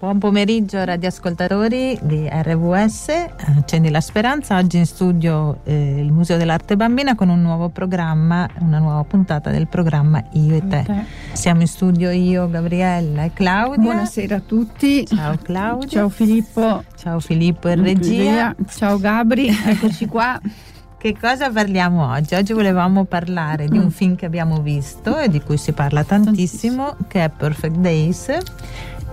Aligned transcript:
Buon 0.00 0.18
pomeriggio 0.20 0.84
radioascoltatori 0.84 1.98
di 2.02 2.28
RWS, 2.30 3.08
Accendi 3.56 3.90
la 3.90 4.00
Speranza, 4.00 4.56
oggi 4.56 4.76
in 4.76 4.86
studio 4.86 5.58
eh, 5.64 5.98
il 5.98 6.12
Museo 6.12 6.36
dell'Arte 6.36 6.76
Bambina 6.76 7.16
con 7.16 7.30
un 7.30 7.42
nuovo 7.42 7.68
programma, 7.68 8.48
una 8.60 8.78
nuova 8.78 9.02
puntata 9.02 9.50
del 9.50 9.66
programma 9.66 10.22
Io 10.34 10.54
e 10.54 10.68
Te. 10.68 10.78
Okay. 10.86 11.04
Siamo 11.32 11.62
in 11.62 11.66
studio 11.66 12.10
io, 12.10 12.48
Gabriella 12.48 13.24
e 13.24 13.32
Claudia. 13.32 13.82
Buonasera 13.82 14.36
a 14.36 14.40
tutti. 14.40 15.04
Ciao 15.04 15.36
Claudia. 15.42 15.88
Ciao 15.88 16.08
Filippo. 16.10 16.84
Ciao 16.94 17.18
Filippo 17.18 17.66
e 17.66 17.74
regia. 17.74 18.54
Ciao 18.68 19.00
Gabri, 19.00 19.48
eccoci 19.48 20.06
qua. 20.06 20.40
Che 20.96 21.16
cosa 21.20 21.50
parliamo 21.50 22.08
oggi? 22.08 22.36
Oggi 22.36 22.52
volevamo 22.52 23.04
parlare 23.04 23.66
di 23.66 23.78
un 23.78 23.86
mm. 23.86 23.88
film 23.88 24.14
che 24.14 24.26
abbiamo 24.26 24.60
visto 24.60 25.18
e 25.18 25.28
di 25.28 25.40
cui 25.40 25.56
si 25.56 25.72
parla 25.72 26.04
tantissimo, 26.04 26.96
che 27.08 27.24
è 27.24 27.30
Perfect 27.30 27.76
Days 27.78 28.36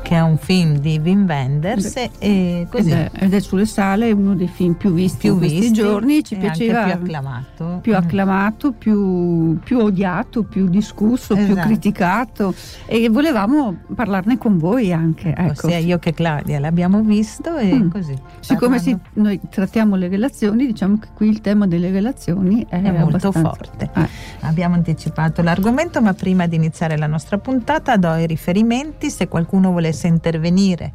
che 0.05 0.13
è 0.13 0.21
un 0.21 0.37
film 0.37 0.77
di 0.77 1.01
Wim 1.03 1.25
Wenders 1.27 1.95
e 2.19 2.67
così. 2.69 2.91
Ed, 2.91 2.95
è, 2.95 3.09
ed 3.11 3.33
è 3.33 3.39
sulle 3.39 3.65
sale 3.65 4.11
uno 4.11 4.35
dei 4.35 4.47
film 4.47 4.73
più 4.73 4.93
visti 4.93 5.21
più 5.21 5.33
in 5.33 5.37
questi 5.39 5.59
visti 5.59 5.73
giorni 5.73 6.23
ci 6.23 6.35
piaceva 6.35 6.83
più 6.83 6.93
acclamato 6.93 7.79
più, 7.81 7.95
acclamato 7.95 8.71
più, 8.71 9.57
più 9.63 9.79
odiato 9.79 10.43
più 10.43 10.67
discusso 10.67 11.33
esatto. 11.33 11.53
più 11.53 11.55
criticato 11.55 12.53
e 12.85 13.09
volevamo 13.09 13.77
parlarne 13.95 14.37
con 14.37 14.59
voi 14.59 14.93
anche 14.93 15.29
ecco, 15.29 15.41
ecco. 15.41 15.67
sia 15.69 15.77
io 15.79 15.97
che 15.97 16.13
Claudia 16.13 16.59
l'abbiamo 16.59 17.01
visto 17.01 17.57
e 17.57 17.73
mm. 17.73 17.89
così 17.89 18.15
siccome 18.41 18.77
si, 18.77 18.95
noi 19.13 19.39
trattiamo 19.49 19.95
le 19.95 20.07
relazioni 20.07 20.67
diciamo 20.67 20.99
che 20.99 21.07
qui 21.15 21.29
il 21.29 21.41
tema 21.41 21.65
delle 21.65 21.89
relazioni 21.89 22.63
è, 22.69 22.79
è 22.79 22.91
molto 22.91 23.31
forte 23.31 23.89
eh. 23.95 24.07
abbiamo 24.41 24.75
anticipato 24.75 25.41
l'argomento 25.41 25.99
ma 25.99 26.13
prima 26.13 26.45
di 26.45 26.57
iniziare 26.57 26.95
la 26.95 27.07
nostra 27.07 27.39
puntata 27.39 27.97
do 27.97 28.13
i 28.13 28.27
riferimenti 28.27 29.09
se 29.09 29.27
qualcuno 29.27 29.71
vuole 29.71 29.93
volesse 29.95 30.07
intervenire 30.07 30.91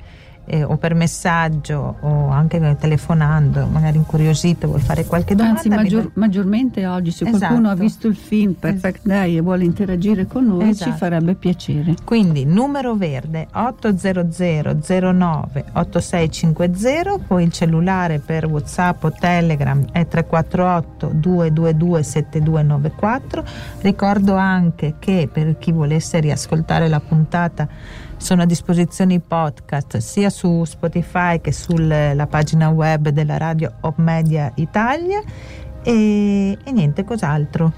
eh, 0.46 0.64
o 0.64 0.76
per 0.78 0.94
messaggio 0.94 1.96
o 2.00 2.28
anche 2.28 2.76
telefonando, 2.78 3.66
magari 3.66 3.98
incuriosito, 3.98 4.66
vuol 4.66 4.80
fare 4.80 5.04
qualche 5.04 5.34
domanda. 5.34 5.58
Anzi, 5.58 5.68
maggior, 5.68 6.10
maggiormente 6.14 6.86
oggi 6.86 7.12
se 7.12 7.24
esatto. 7.24 7.38
qualcuno 7.38 7.68
ha 7.68 7.72
esatto. 7.72 7.86
visto 7.86 8.06
il 8.08 8.16
film 8.16 8.52
Perfect 8.54 9.06
Day 9.06 9.36
e 9.36 9.40
vuole 9.40 9.64
interagire 9.64 10.26
con 10.26 10.46
noi 10.46 10.70
esatto. 10.70 10.90
ci 10.90 10.96
farebbe 10.96 11.34
piacere. 11.34 11.94
Quindi 12.04 12.44
numero 12.44 12.96
verde 12.96 13.46
800 13.52 15.12
09 15.12 15.64
8650, 15.72 17.24
poi 17.26 17.44
il 17.44 17.52
cellulare 17.52 18.18
per 18.18 18.46
Whatsapp 18.46 19.04
o 19.04 19.12
Telegram 19.12 19.84
è 19.92 20.06
348 20.06 21.10
222 21.14 22.02
7294. 22.02 23.44
Ricordo 23.82 24.34
anche 24.34 24.94
che 24.98 25.28
per 25.32 25.58
chi 25.58 25.70
volesse 25.70 26.18
riascoltare 26.18 26.88
la 26.88 27.00
puntata 27.00 27.68
sono 28.20 28.42
a 28.42 28.44
disposizione 28.44 29.14
i 29.14 29.20
podcast 29.20 29.96
sia 29.96 30.28
su 30.28 30.62
Spotify 30.64 31.40
che 31.40 31.52
sulla 31.52 32.26
pagina 32.28 32.68
web 32.68 33.08
della 33.08 33.38
radio 33.38 33.72
Op 33.80 33.96
Media 33.96 34.52
Italia. 34.56 35.22
E, 35.82 36.58
e 36.62 36.70
niente 36.70 37.02
cos'altro? 37.02 37.72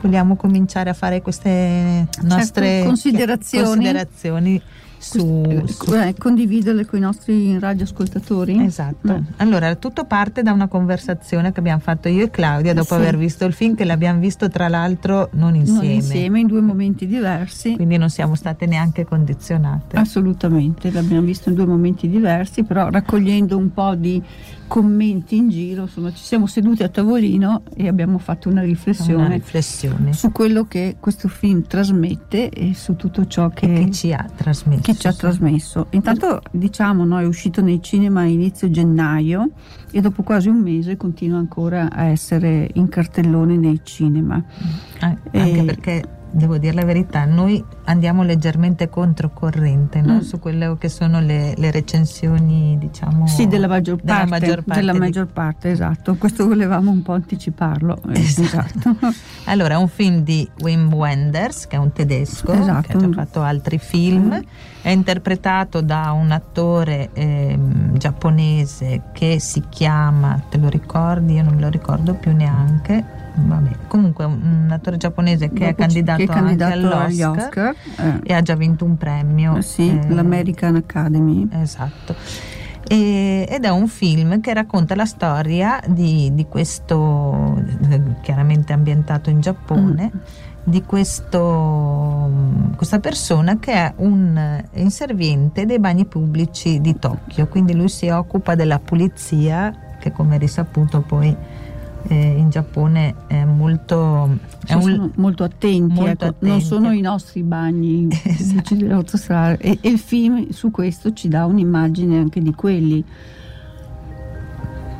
Vogliamo 0.00 0.36
cominciare 0.36 0.90
a 0.90 0.94
fare 0.94 1.20
queste 1.22 2.06
nostre 2.22 2.66
certo, 2.66 2.86
considerazioni, 2.86 3.66
considerazioni 3.66 4.62
su, 5.04 5.64
su... 5.66 5.92
Eh, 5.92 6.14
condividerle 6.18 6.86
con 6.86 6.98
i 6.98 7.02
nostri 7.02 7.58
radioascoltatori. 7.58 8.64
Esatto. 8.64 9.12
Mm. 9.12 9.24
Allora, 9.36 9.74
tutto 9.74 10.04
parte 10.04 10.42
da 10.42 10.52
una 10.52 10.66
conversazione 10.66 11.52
che 11.52 11.60
abbiamo 11.60 11.80
fatto 11.80 12.08
io 12.08 12.24
e 12.24 12.30
Claudia 12.30 12.72
dopo 12.72 12.94
sì. 12.94 13.00
aver 13.00 13.16
visto 13.18 13.44
il 13.44 13.52
film, 13.52 13.74
che 13.74 13.84
l'abbiamo 13.84 14.18
visto 14.18 14.48
tra 14.48 14.68
l'altro 14.68 15.28
non 15.32 15.54
insieme. 15.54 15.82
Non 15.82 15.90
insieme, 15.90 16.40
in 16.40 16.46
due 16.46 16.60
momenti 16.60 17.06
diversi. 17.06 17.74
Quindi 17.74 17.98
non 17.98 18.08
siamo 18.08 18.34
state 18.34 18.66
neanche 18.66 19.04
condizionate. 19.04 19.96
Assolutamente, 19.96 20.90
l'abbiamo 20.90 21.26
visto 21.26 21.50
in 21.50 21.54
due 21.54 21.66
momenti 21.66 22.08
diversi, 22.08 22.64
però 22.64 22.88
raccogliendo 22.88 23.56
un 23.56 23.72
po' 23.72 23.94
di 23.94 24.22
commenti 24.66 25.36
in 25.36 25.50
giro, 25.50 25.82
insomma 25.82 26.12
ci 26.12 26.24
siamo 26.24 26.46
seduti 26.46 26.82
a 26.82 26.88
tavolino 26.88 27.62
e 27.76 27.86
abbiamo 27.86 28.18
fatto 28.18 28.48
una 28.48 28.62
riflessione, 28.62 29.14
una 29.26 29.34
riflessione. 29.34 30.12
su 30.12 30.32
quello 30.32 30.64
che 30.64 30.96
questo 30.98 31.28
film 31.28 31.66
trasmette 31.66 32.48
e 32.48 32.74
su 32.74 32.96
tutto 32.96 33.26
ciò 33.26 33.50
che, 33.50 33.66
che 33.66 33.90
ci 33.90 34.12
ha 34.12 34.26
trasmesso. 34.34 34.80
Che 34.80 34.93
ci 34.96 35.06
ha 35.06 35.12
trasmesso. 35.12 35.86
Intanto 35.90 36.40
diciamo, 36.50 37.04
no, 37.04 37.18
è 37.18 37.26
uscito 37.26 37.60
nei 37.60 37.82
cinema 37.82 38.20
a 38.20 38.24
inizio 38.24 38.70
gennaio 38.70 39.50
e 39.90 40.00
dopo 40.00 40.22
quasi 40.22 40.48
un 40.48 40.60
mese 40.60 40.96
continua 40.96 41.38
ancora 41.38 41.90
a 41.90 42.04
essere 42.04 42.68
in 42.74 42.88
cartellone 42.88 43.56
nei 43.56 43.80
cinema. 43.82 44.42
Eh, 45.00 45.38
anche 45.38 45.60
e, 45.60 45.64
perché 45.64 46.02
devo 46.34 46.58
dire 46.58 46.74
la 46.74 46.84
verità, 46.84 47.24
noi 47.24 47.64
andiamo 47.84 48.22
leggermente 48.22 48.88
controcorrente 48.88 50.00
no? 50.00 50.14
mm. 50.14 50.20
su 50.20 50.38
quelle 50.38 50.76
che 50.78 50.88
sono 50.88 51.20
le, 51.20 51.54
le, 51.56 51.70
recensioni, 51.70 52.76
diciamo. 52.78 53.26
Sì, 53.26 53.46
della 53.46 53.68
maggior 53.68 53.96
parte. 53.96 54.12
Della 54.12 54.26
maggior 54.26 54.62
parte, 54.64 54.80
della 54.80 54.98
maggior 54.98 55.26
parte 55.26 55.70
esatto. 55.70 56.14
Questo 56.16 56.46
volevamo 56.46 56.90
un 56.90 57.02
po' 57.02 57.12
anticiparlo. 57.12 57.98
Eh, 58.12 58.18
esatto. 58.20 58.96
allora, 59.46 59.74
è 59.74 59.76
un 59.76 59.88
film 59.88 60.18
di 60.22 60.48
Wim 60.60 60.92
Wenders, 60.92 61.66
che 61.66 61.76
è 61.76 61.78
un 61.78 61.92
tedesco, 61.92 62.52
esatto. 62.52 62.86
che 62.86 62.92
ha 62.92 62.98
già 62.98 63.12
fatto 63.12 63.42
altri 63.42 63.78
film. 63.78 64.34
Mm. 64.34 64.42
È 64.82 64.90
interpretato 64.90 65.80
da 65.80 66.12
un 66.12 66.30
attore 66.30 67.10
eh, 67.14 67.58
giapponese 67.92 69.02
che 69.12 69.38
si 69.40 69.62
chiama, 69.68 70.42
te 70.50 70.58
lo 70.58 70.68
ricordi? 70.68 71.34
Io 71.34 71.42
non 71.42 71.54
me 71.54 71.60
lo 71.60 71.68
ricordo 71.68 72.14
più 72.14 72.34
neanche 72.34 73.22
Vabbè. 73.36 73.70
Comunque 73.88 74.24
un 74.24 74.68
attore 74.70 74.96
giapponese 74.96 75.50
che 75.50 75.68
è 75.68 75.74
candidato, 75.74 76.18
che 76.18 76.24
è 76.24 76.32
candidato 76.32 76.88
agli 76.94 77.22
Oscar 77.22 77.74
eh. 77.96 78.20
e 78.22 78.32
ha 78.32 78.42
già 78.42 78.54
vinto 78.54 78.84
un 78.84 78.96
premio. 78.96 79.56
Eh 79.56 79.62
sì, 79.62 79.88
eh, 79.88 80.08
l'American 80.08 80.76
Academy. 80.76 81.48
Esatto. 81.50 82.14
E, 82.86 83.46
ed 83.48 83.64
è 83.64 83.70
un 83.70 83.88
film 83.88 84.40
che 84.40 84.54
racconta 84.54 84.94
la 84.94 85.06
storia 85.06 85.80
di, 85.86 86.30
di 86.34 86.46
questo, 86.46 87.62
chiaramente 88.22 88.72
ambientato 88.72 89.30
in 89.30 89.40
Giappone, 89.40 90.12
mm. 90.14 90.18
di 90.62 90.82
questo, 90.84 92.30
questa 92.76 93.00
persona 93.00 93.58
che 93.58 93.72
è 93.72 93.92
un 93.96 94.62
inserviente 94.74 95.66
dei 95.66 95.80
bagni 95.80 96.04
pubblici 96.04 96.80
di 96.80 96.98
Tokyo, 96.98 97.48
quindi 97.48 97.74
lui 97.74 97.88
si 97.88 98.08
occupa 98.10 98.54
della 98.54 98.78
pulizia 98.78 99.74
che 99.98 100.12
come 100.12 100.36
risaputo 100.36 101.00
poi 101.00 101.34
eh, 102.08 102.34
in 102.36 102.50
Giappone 102.50 103.14
è 103.26 103.44
molto, 103.44 104.38
è 104.66 104.74
un, 104.74 105.10
molto 105.16 105.44
attenti, 105.44 105.92
molto 105.92 106.10
ecco, 106.10 106.24
attenti. 106.24 106.46
non 106.46 106.60
sono 106.60 106.92
i 106.92 107.00
nostri 107.00 107.42
bagni 107.42 108.08
esatto. 108.24 108.74
e, 109.58 109.78
e 109.80 109.88
il 109.88 109.98
film 109.98 110.50
su 110.50 110.70
questo 110.70 111.12
ci 111.12 111.28
dà 111.28 111.46
un'immagine 111.46 112.18
anche 112.18 112.40
di 112.40 112.54
quelli 112.54 113.04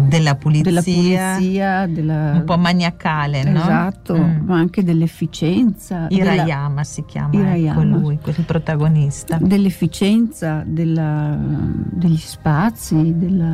della 0.09 0.35
pulizia, 0.35 0.65
della 0.65 0.83
pulizia 0.83 1.87
della, 1.87 2.33
un 2.35 2.45
po' 2.45 2.57
maniacale, 2.57 3.43
no? 3.45 3.61
Esatto, 3.61 4.17
mm. 4.17 4.47
ma 4.47 4.57
anche 4.57 4.83
dell'efficienza. 4.83 6.07
Hirayama 6.09 6.69
della, 6.69 6.85
si 6.85 7.05
chiama 7.05 7.35
Hirayama, 7.35 7.81
ecco 7.81 7.99
lui, 7.99 8.19
quel 8.21 8.45
protagonista. 8.45 9.39
Dell'efficienza, 9.41 10.63
della, 10.67 11.37
degli 11.37 12.17
spazi, 12.17 13.15
della, 13.17 13.53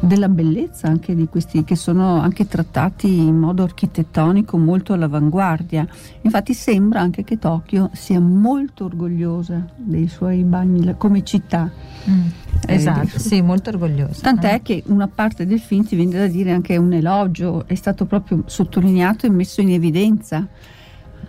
della, 0.00 0.28
bellezza 0.28 0.86
anche 0.88 1.14
di 1.14 1.26
questi 1.26 1.64
che 1.64 1.76
sono 1.76 2.20
anche 2.20 2.46
trattati 2.46 3.18
in 3.18 3.36
modo 3.36 3.62
architettonico 3.62 4.58
molto 4.58 4.92
all'avanguardia. 4.92 5.86
Infatti 6.22 6.54
sembra 6.54 7.00
anche 7.00 7.24
che 7.24 7.38
Tokyo 7.38 7.90
sia 7.92 8.20
molto 8.20 8.84
orgogliosa 8.84 9.64
dei 9.76 10.08
suoi 10.08 10.44
bagni 10.44 10.94
come 10.96 11.22
città. 11.24 11.70
Mm. 12.08 12.26
Esatto, 12.66 13.18
sì, 13.18 13.40
molto 13.40 13.70
orgogliosa. 13.70 14.22
Tant'è 14.22 14.54
eh. 14.54 14.62
che 14.62 14.82
una 14.86 15.08
parte 15.08 15.46
del 15.46 15.60
film 15.60 15.84
ti 15.84 15.96
viene 15.96 16.18
da 16.18 16.26
dire 16.26 16.52
anche 16.52 16.76
un 16.76 16.92
elogio, 16.92 17.64
è 17.66 17.74
stato 17.74 18.04
proprio 18.04 18.42
sottolineato 18.46 19.26
e 19.26 19.30
messo 19.30 19.60
in 19.60 19.70
evidenza. 19.70 20.46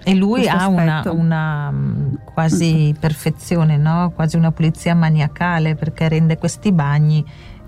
E 0.04 0.16
lui 0.16 0.48
ha 0.48 0.68
una, 0.68 1.04
una, 1.12 1.72
mm, 1.72 2.14
quasi 2.34 2.96
perfezione, 3.00 3.78
no? 3.78 4.12
quasi 4.16 4.36
una 4.36 4.52
pulizia 4.52 4.96
maniacale 4.96 5.76
perché 5.76 6.08
rende 6.08 6.38
questi 6.38 6.72
bagni 6.72 7.24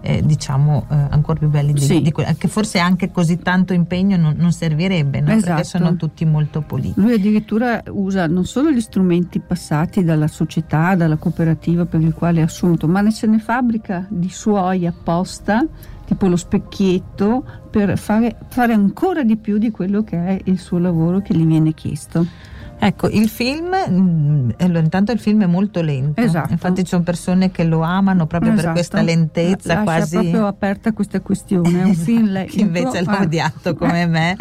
eh, 0.05 0.21
diciamo 0.21 0.85
eh, 0.89 0.95
ancora 1.09 1.39
più 1.39 1.47
belli 1.47 1.71
di, 1.71 1.79
sì. 1.79 2.01
di 2.01 2.11
que- 2.11 2.35
che 2.37 2.49
forse 2.49 2.77
anche 2.77 3.09
così 3.09 3.39
tanto 3.39 3.71
impegno 3.71 4.17
non, 4.17 4.35
non 4.37 4.51
servirebbe 4.51 5.21
no? 5.21 5.31
esatto. 5.31 5.45
perché 5.45 5.63
sono 5.63 5.95
tutti 5.95 6.25
molto 6.25 6.59
puliti 6.59 6.99
lui 6.99 7.13
addirittura 7.13 7.81
usa 7.87 8.27
non 8.27 8.45
solo 8.45 8.69
gli 8.69 8.81
strumenti 8.81 9.39
passati 9.39 10.03
dalla 10.03 10.27
società 10.27 10.95
dalla 10.95 11.15
cooperativa 11.15 11.85
per 11.85 12.01
il 12.01 12.13
quale 12.13 12.41
è 12.41 12.43
assunto 12.43 12.85
ma 12.87 12.99
ne 12.99 13.11
se 13.11 13.27
ne 13.27 13.39
fabbrica 13.39 14.05
di 14.09 14.29
suoi 14.29 14.85
apposta 14.85 15.65
tipo 16.05 16.27
lo 16.27 16.35
specchietto 16.35 17.43
per 17.71 17.97
fare, 17.97 18.35
fare 18.49 18.73
ancora 18.73 19.23
di 19.23 19.37
più 19.37 19.57
di 19.57 19.71
quello 19.71 20.03
che 20.03 20.17
è 20.17 20.41
il 20.43 20.59
suo 20.59 20.79
lavoro 20.79 21.21
che 21.21 21.33
gli 21.33 21.45
viene 21.45 21.73
chiesto 21.73 22.51
Ecco, 22.85 23.07
il 23.07 23.29
film, 23.29 23.73
mm, 23.89 24.49
intanto 24.59 25.13
il 25.13 25.19
film 25.19 25.43
è 25.43 25.45
molto 25.45 25.81
lento, 25.81 26.19
esatto. 26.19 26.51
infatti 26.51 26.83
ci 26.83 26.89
sono 26.89 27.03
persone 27.03 27.49
che 27.49 27.63
lo 27.63 27.81
amano 27.81 28.27
proprio 28.27 28.51
esatto. 28.51 28.65
per 28.65 28.75
questa 28.75 29.01
lentezza 29.01 29.73
Lascia 29.75 29.83
quasi... 29.83 30.17
proprio 30.17 30.47
aperta 30.47 30.91
questa 30.91 31.21
questione, 31.21 31.81
è 31.81 31.83
un 31.85 31.95
film 31.95 32.31
lento. 32.31 32.59
invece 32.59 33.03
l'ho 33.03 33.11
ah. 33.11 33.21
odiato 33.21 33.73
come 33.75 34.05
me, 34.07 34.35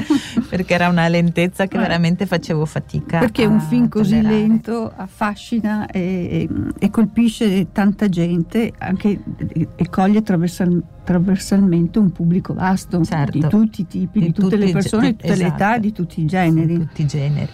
perché 0.49 0.75
era 0.75 0.89
una 0.89 1.07
lentezza 1.07 1.67
che 1.67 1.77
eh. 1.77 1.81
veramente 1.81 2.27
facevo 2.27 2.65
fatica 2.67 3.21
Perché 3.21 3.45
un 3.45 3.61
film 3.61 3.89
così 3.89 4.17
tollerare. 4.17 4.35
lento 4.35 4.93
affascina 4.95 5.87
e, 5.87 6.49
e, 6.79 6.91
colpisce 6.91 7.71
tanta 7.71 8.09
gente 8.09 8.73
anche, 8.79 9.21
e 9.47 9.89
coglie 9.89 10.19
attraverso 10.19 10.65
trasversalmente 11.05 11.99
un 11.99 12.13
pubblico 12.13 12.55
vasto 12.55 13.03
certo. 13.05 13.39
di 13.39 13.47
tutti 13.49 13.81
i 13.83 13.87
tipi, 13.87 14.21
di, 14.21 14.27
di 14.27 14.33
tutte 14.33 14.57
le 14.57 14.71
persone, 14.71 15.11
di 15.11 15.17
tutte 15.17 15.33
esatto. 15.33 15.49
le 15.49 15.55
età, 15.55 15.79
di 15.79 15.93
tutti 15.93 16.21
i 16.21 16.27
generi. 16.27 16.79
Tutti 16.79 17.03
i 17.03 17.07
generi. 17.07 17.51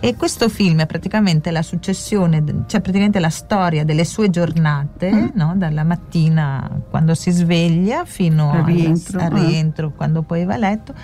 E 0.00 0.16
questo 0.16 0.31
film 0.48 0.80
è 0.80 0.86
praticamente 0.86 1.50
la 1.50 1.62
successione, 1.62 2.42
cioè 2.66 2.80
praticamente 2.80 3.18
la 3.18 3.30
storia 3.30 3.84
delle 3.84 4.04
sue 4.04 4.30
giornate, 4.30 5.10
mm. 5.10 5.28
no? 5.34 5.54
dalla 5.56 5.84
mattina 5.84 6.68
quando 6.90 7.14
si 7.14 7.30
sveglia 7.30 8.04
fino 8.04 8.50
al 8.50 8.64
rientro, 8.64 9.20
al 9.20 9.30
rientro 9.30 9.88
eh. 9.88 9.92
quando 9.96 10.22
poi 10.22 10.44
va 10.44 10.54
a 10.54 10.58
letto 10.58 10.94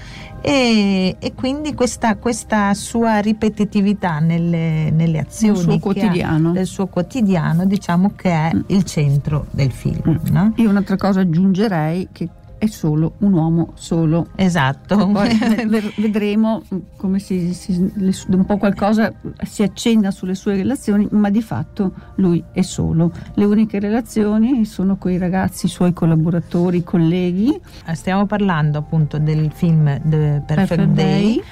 e, 0.41 1.17
e 1.19 1.35
quindi 1.35 1.75
questa, 1.75 2.17
questa, 2.17 2.73
sua 2.75 3.19
ripetitività 3.19 4.21
nelle, 4.21 4.91
nelle 4.91 5.19
azioni 5.19 5.55
del 5.55 5.63
suo 5.63 5.79
quotidiano, 5.79 6.53
ha, 6.53 6.65
suo 6.65 6.87
quotidiano 6.87 7.67
diciamo 7.67 8.13
che 8.15 8.31
è 8.31 8.51
mm. 8.55 8.61
il 8.67 8.85
centro 8.85 9.47
del 9.51 9.73
film. 9.73 10.01
Mm. 10.09 10.33
No? 10.33 10.53
Io 10.57 10.71
un'altra 10.71 10.97
cosa 10.97 11.21
aggiungerei 11.21 12.09
che 12.13 12.29
è 12.59 12.67
solo 12.67 13.15
un 13.19 13.33
uomo 13.33 13.73
solo. 13.75 14.29
Esatto. 14.35 15.13
Vedremo 15.97 16.63
come 16.97 17.19
si, 17.19 17.55
si, 17.55 17.93
un 18.29 18.45
po' 18.45 18.57
qualcosa 18.57 19.13
si 19.43 19.63
accenda 19.63 20.11
sulle 20.11 20.35
sue 20.35 20.57
relazioni, 20.57 21.07
ma 21.13 21.31
di 21.31 21.43
fatto 21.43 21.93
lui 22.17 22.43
è 22.53 22.63
solo. 22.63 23.13
Le 23.35 23.45
uniche 23.45 23.79
relazioni 23.79 24.65
sono 24.65 24.97
con 24.97 25.13
i 25.13 25.19
ragazzi, 25.19 25.67
i 25.67 25.71
suoi 25.71 25.93
collaboratori, 25.93 26.83
colleghi. 26.83 27.59
Stiamo 27.93 28.27
parlando 28.27 28.79
appunto 28.79 29.19
del 29.19 29.51
film 29.53 29.85
The 30.03 30.43
Perfect, 30.45 30.55
Perfect 30.55 30.89
Day. 30.89 31.35
Day 31.35 31.43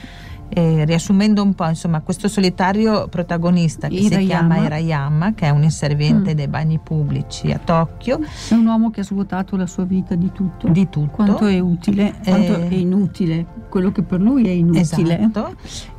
eh, 0.48 0.84
riassumendo 0.84 1.42
un 1.42 1.54
po', 1.54 1.66
insomma, 1.66 2.00
questo 2.00 2.28
solitario 2.28 3.08
protagonista 3.08 3.88
che 3.88 3.94
Hirayama. 3.94 4.20
si 4.20 4.26
chiama 4.26 4.56
Hirayama, 4.58 5.34
che 5.34 5.46
è 5.46 5.50
un 5.50 5.62
inserviente 5.62 6.32
mm. 6.32 6.36
dei 6.36 6.48
bagni 6.48 6.78
pubblici 6.78 7.50
a 7.50 7.58
Tokyo. 7.58 8.20
È 8.48 8.54
un 8.54 8.66
uomo 8.66 8.90
che 8.90 9.00
ha 9.00 9.04
svuotato 9.04 9.56
la 9.56 9.66
sua 9.66 9.84
vita 9.84 10.14
di 10.14 10.30
tutto. 10.32 10.68
Di 10.68 10.88
tutto. 10.88 11.14
Quanto 11.14 11.46
è 11.46 11.58
utile, 11.58 12.14
quanto 12.24 12.54
eh, 12.54 12.68
è 12.68 12.74
inutile, 12.74 13.46
quello 13.68 13.92
che 13.92 14.02
per 14.02 14.20
lui 14.20 14.46
è 14.46 14.50
inutile. 14.50 15.18
Esatto. 15.18 15.54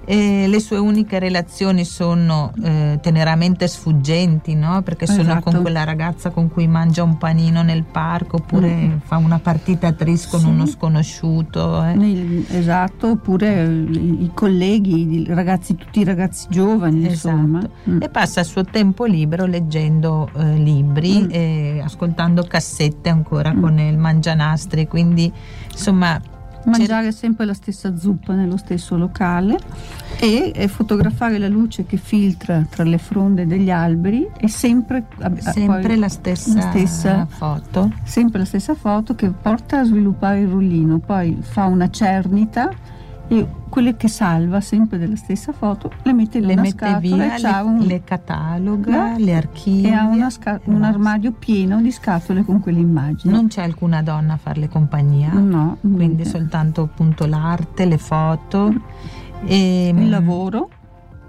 E 0.10 0.48
le 0.48 0.62
sue 0.62 0.78
uniche 0.78 1.19
relazioni 1.19 1.84
sono 1.84 2.54
eh, 2.64 2.98
teneramente 3.02 3.68
sfuggenti, 3.68 4.56
no? 4.56 4.81
perché 4.81 5.06
sono 5.06 5.24
esatto. 5.24 5.52
con 5.52 5.62
quella 5.62 5.84
ragazza 5.84 6.30
con 6.30 6.50
cui 6.50 6.66
mangia 6.66 7.04
un 7.04 7.18
panino 7.18 7.62
nel 7.62 7.84
parco 7.84 8.38
oppure 8.38 8.74
mm. 8.74 8.98
fa 9.04 9.18
una 9.18 9.40
partita 9.40 9.88
a 9.88 9.92
tris 9.92 10.28
con 10.28 10.40
sì. 10.40 10.46
uno 10.46 10.66
sconosciuto. 10.66 11.84
Eh. 11.84 12.46
Esatto, 12.52 13.08
oppure 13.08 13.66
i, 13.66 14.31
colleghi, 14.34 15.24
i 15.24 15.25
ragazzi, 15.28 15.75
tutti 15.75 16.00
i 16.00 16.06
ragazzi 16.06 16.48
giovani. 16.50 17.06
Esatto. 17.06 17.69
Mm. 17.90 18.02
E 18.02 18.08
passa 18.08 18.40
il 18.40 18.46
suo 18.46 18.64
tempo 18.64 19.04
libero 19.04 19.46
leggendo 19.46 20.30
eh, 20.38 20.54
libri 20.56 21.24
mm. 21.24 21.30
e 21.31 21.81
ascoltando 21.84 22.44
cassette 22.44 23.10
ancora 23.10 23.54
mm. 23.54 23.62
con 23.62 23.78
il 23.78 23.98
mangianastri, 23.98 24.88
quindi 24.88 25.30
insomma 25.69 26.18
mangiare 26.69 27.12
sempre 27.12 27.46
la 27.46 27.54
stessa 27.54 27.98
zuppa 27.98 28.34
nello 28.34 28.58
stesso 28.58 28.98
locale 28.98 29.58
e, 30.19 30.52
e, 30.54 30.68
fotografare 30.68 31.38
la 31.38 31.48
luce 31.48 31.86
che 31.86 31.98
filtra 31.98 32.66
tra 32.69 32.84
le 32.84 32.98
fronde 32.98 33.46
degli 33.46 33.69
alberi 33.69 34.30
e 34.38 34.48
sempre, 34.48 35.06
sempre 35.40 35.96
la, 35.96 36.10
stessa 36.10 36.56
la, 36.56 36.62
stessa 36.62 37.25
foto. 37.25 37.92
Sempre 38.04 38.40
la 38.40 38.46
stessa 38.46 38.75
foto 38.75 39.16
che 39.16 39.30
porta 39.30 39.80
a 39.80 39.84
sviluppare 39.84 40.40
il 40.40 40.48
rullino 40.48 41.00
poi 41.00 41.38
fa 41.42 41.66
una 41.66 41.90
cernita 41.90 42.72
e 43.27 43.45
quelle 43.69 43.97
che 43.97 44.07
salva 44.07 44.62
sempre 44.62 44.97
della 44.97 45.15
stessa 45.15 45.51
foto 45.51 45.91
le 46.03 46.13
mette 46.13 46.38
in 46.38 46.45
le 46.45 46.53
una 46.53 46.62
mette 46.62 46.77
scatola 46.77 47.00
via, 47.00 47.38
le, 47.38 47.62
un, 47.62 47.79
le 47.79 48.03
cataloga, 48.03 49.12
no? 49.12 49.18
le 49.18 49.35
archivia. 49.35 50.13
E 50.13 50.21
ha 50.21 50.29
sca- 50.29 50.59
un 50.65 50.83
armadio 50.83 51.33
pieno 51.33 51.81
di 51.81 51.91
scatole 51.91 52.44
con 52.44 52.59
quelle 52.59 52.79
immagini 52.79 53.33
non 53.33 53.47
c'è 53.47 53.63
alcuna 53.63 54.01
donna 54.01 54.33
a 54.33 54.38
farle 54.38 54.69
compagnia? 54.69 55.31
No 55.33 55.77
quindi 55.81 56.06
niente. 56.06 56.25
soltanto 56.25 56.81
appunto 56.81 57.25
l'arte, 57.25 57.85
le 57.85 57.97
foto 57.97 58.74
e, 59.45 59.89
il 59.89 60.09
lavoro 60.09 60.69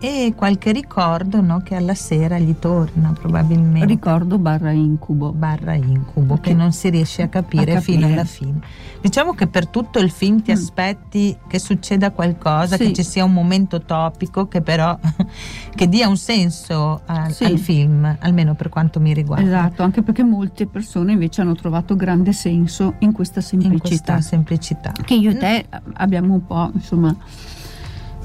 e 0.01 0.33
qualche 0.37 0.71
ricordo 0.71 1.41
no, 1.41 1.61
che 1.61 1.75
alla 1.75 1.95
sera 1.95 2.39
gli 2.39 2.55
torna 2.59 3.13
probabilmente. 3.13 3.87
Ricordo 3.87 4.39
barra 4.39 4.71
incubo. 4.71 5.33
Barra 5.33 5.75
incubo 5.75 6.35
okay. 6.35 6.53
che 6.53 6.55
non 6.55 6.73
si 6.73 6.89
riesce 6.89 7.23
a 7.23 7.29
capire, 7.29 7.73
a 7.73 7.75
capire, 7.77 7.81
fino 7.81 8.07
alla 8.07 8.25
fine. 8.25 8.61
Diciamo 9.01 9.35
che 9.35 9.49
per 9.49 9.67
tutto 9.67 9.99
il 9.99 10.11
film 10.11 10.41
ti 10.43 10.53
mm. 10.53 10.55
aspetti 10.55 11.37
che 11.49 11.59
succeda 11.59 12.13
qualcosa, 12.13 12.77
sì. 12.77 12.87
che 12.87 12.93
ci 12.93 13.03
sia 13.03 13.25
un 13.25 13.33
momento 13.33 13.83
topico 13.83 14.47
che 14.47 14.61
però 14.61 14.97
che 15.75 15.89
dia 15.89 16.09
un 16.09 16.17
senso 16.17 17.03
a, 17.05 17.29
sì. 17.31 17.45
al 17.45 17.59
film, 17.59 18.17
almeno 18.21 18.55
per 18.55 18.69
quanto 18.69 19.01
mi 19.01 19.13
riguarda. 19.13 19.45
Esatto, 19.45 19.83
anche 19.83 20.03
perché 20.03 20.23
molte 20.23 20.67
persone 20.67 21.13
invece 21.13 21.41
hanno 21.41 21.55
trovato 21.55 21.97
grande 21.97 22.33
senso 22.33 22.95
in 23.01 23.13
questa 23.13 23.41
semplicità. 23.41 23.75
In 23.75 23.81
questa 23.81 24.21
semplicità. 24.21 24.93
Che 24.93 25.15
io 25.15 25.31
e 25.31 25.37
te 25.37 25.67
abbiamo 25.95 26.35
un 26.35 26.47
po', 26.47 26.71
insomma 26.73 27.17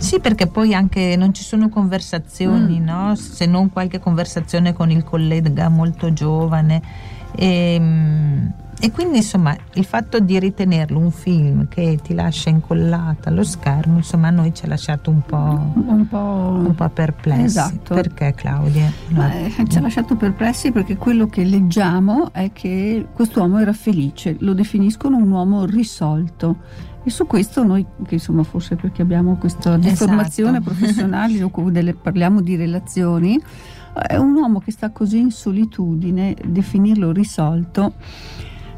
sì, 0.04 0.20
perché 0.20 0.48
poi 0.48 0.74
anche 0.74 1.16
non 1.16 1.34
ci 1.34 1.44
sono 1.44 1.70
conversazioni, 1.70 2.82
mm. 2.82 2.84
no? 2.84 3.16
se 3.16 3.46
non 3.46 3.72
qualche 3.72 4.00
conversazione 4.00 4.74
con 4.74 4.92
il 4.92 5.02
collega 5.06 5.70
molto 5.70 6.12
giovane. 6.12 6.82
E, 7.34 7.76
ehm, 7.76 8.54
e, 8.82 8.92
quindi 8.92 9.18
insomma 9.18 9.56
il 9.76 9.86
fatto 9.86 10.20
di 10.20 10.38
ritenerlo 10.38 11.00
un 11.00 11.12
film 11.12 11.70
che 11.70 12.00
ti 12.04 12.14
lascia 12.14 12.50
incollata 12.50 13.30
allo 13.30 13.46
schermo, 13.46 13.96
insomma 13.96 14.28
a 14.28 14.32
noi 14.32 14.54
ci 14.54 14.66
ha 14.66 14.68
lasciato 14.68 15.10
un 15.10 15.22
po', 15.22 15.72
un 15.74 16.06
po', 16.10 16.18
un 16.18 16.76
po 16.76 16.90
perplessi. 16.90 17.46
Esatto. 17.46 17.94
Perché 17.94 18.34
Claudia? 18.36 18.92
No. 19.08 19.26
Beh, 19.26 19.68
ci 19.70 19.78
ha 19.78 19.82
lasciato 19.82 20.18
perplessi 20.18 20.74
perché 20.74 20.98
quello 20.98 21.28
che 21.28 21.46
leggiamo 21.46 22.34
è 22.34 22.52
che 22.52 23.08
quest'uomo 23.14 23.58
era 23.60 23.72
felice, 23.72 24.36
lo 24.40 24.54
definiscono 24.54 25.16
un 25.16 25.32
uomo 25.32 25.64
risolto 25.64 26.92
e 27.04 27.10
su 27.10 27.28
questo 27.28 27.64
noi, 27.64 27.86
che 28.06 28.16
insomma 28.16 28.44
forse 28.44 28.76
perché 28.76 29.02
abbiamo 29.02 29.36
questa 29.36 29.78
deformazione 29.78 30.58
esatto. 30.58 30.74
professionale 30.74 31.38
parliamo 32.02 32.42
di 32.42 32.56
relazioni, 32.56 33.40
è 34.08 34.16
un 34.16 34.34
uomo 34.34 34.60
che 34.60 34.72
sta 34.72 34.90
così 34.92 35.20
in 35.20 35.32
solitudine, 35.32 36.36
definirlo 36.46 37.12
risolto, 37.12 37.94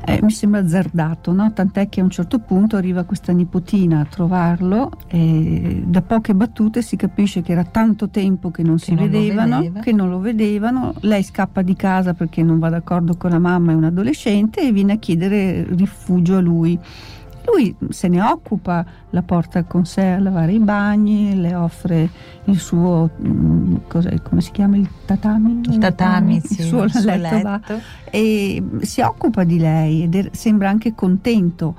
eh, 0.08 0.20
mi 0.22 0.30
sembra 0.30 0.60
azzardato, 0.60 1.32
no? 1.32 1.52
tant'è 1.52 1.90
che 1.90 2.00
a 2.00 2.04
un 2.04 2.12
certo 2.12 2.38
punto 2.38 2.78
arriva 2.78 3.04
questa 3.04 3.32
nipotina 3.32 4.02
a 4.02 4.06
trovarlo 4.06 4.92
e 5.08 5.82
da 5.84 6.04
poche 6.04 6.36
battute 6.36 6.84
si 6.84 6.96
capisce 6.96 7.42
che 7.42 7.54
era 7.54 7.64
tanto 7.64 8.10
tempo 8.10 8.52
che 8.52 8.62
non 8.62 8.76
che 8.76 8.84
si 8.84 8.94
non 8.94 9.10
vedevano, 9.10 9.58
vedeva. 9.58 9.80
che 9.80 9.92
non 9.94 10.10
lo 10.10 10.20
vedevano, 10.20 10.94
lei 11.02 11.24
scappa 11.24 11.64
di 11.64 11.76
casa 11.76 12.14
perché 12.14 12.44
non 12.44 12.60
va 12.60 12.70
d'accordo 12.70 13.18
con 13.18 13.32
la 13.32 13.40
mamma, 13.40 13.72
è 13.72 13.76
un 13.76 13.86
adolescente 13.86 14.62
e 14.62 14.72
viene 14.72 14.94
a 14.94 14.98
chiedere 14.98 15.66
rifugio 15.76 16.38
a 16.38 16.42
lui. 16.42 16.80
Lui 17.46 17.76
se 17.90 18.08
ne 18.08 18.22
occupa, 18.22 18.86
la 19.12 19.22
porta 19.22 19.64
con 19.64 19.86
sé 19.86 20.02
a 20.02 20.20
lavare 20.20 20.54
i 20.54 20.60
bagni, 20.60 21.40
le 21.40 21.56
offre 21.56 22.10
il 22.46 22.60
suo, 22.60 23.10
mm, 23.22 23.76
come 24.24 24.42
si 24.42 24.52
chiama, 24.52 24.78
il 24.78 24.90
tatami? 25.06 25.62
Il 25.64 25.78
tatami, 25.78 26.36
il, 26.38 26.44
sì, 26.44 26.64
suo, 26.64 26.84
il 26.84 26.92
suo 26.92 27.16
letto, 27.16 27.48
letto. 27.48 27.82
e 28.10 28.64
si 28.82 29.02
occupa 29.02 29.44
di 29.44 29.60
lei 29.60 30.04
ed 30.04 30.32
sembra 30.32 30.70
anche 30.70 30.94
contento 30.94 31.76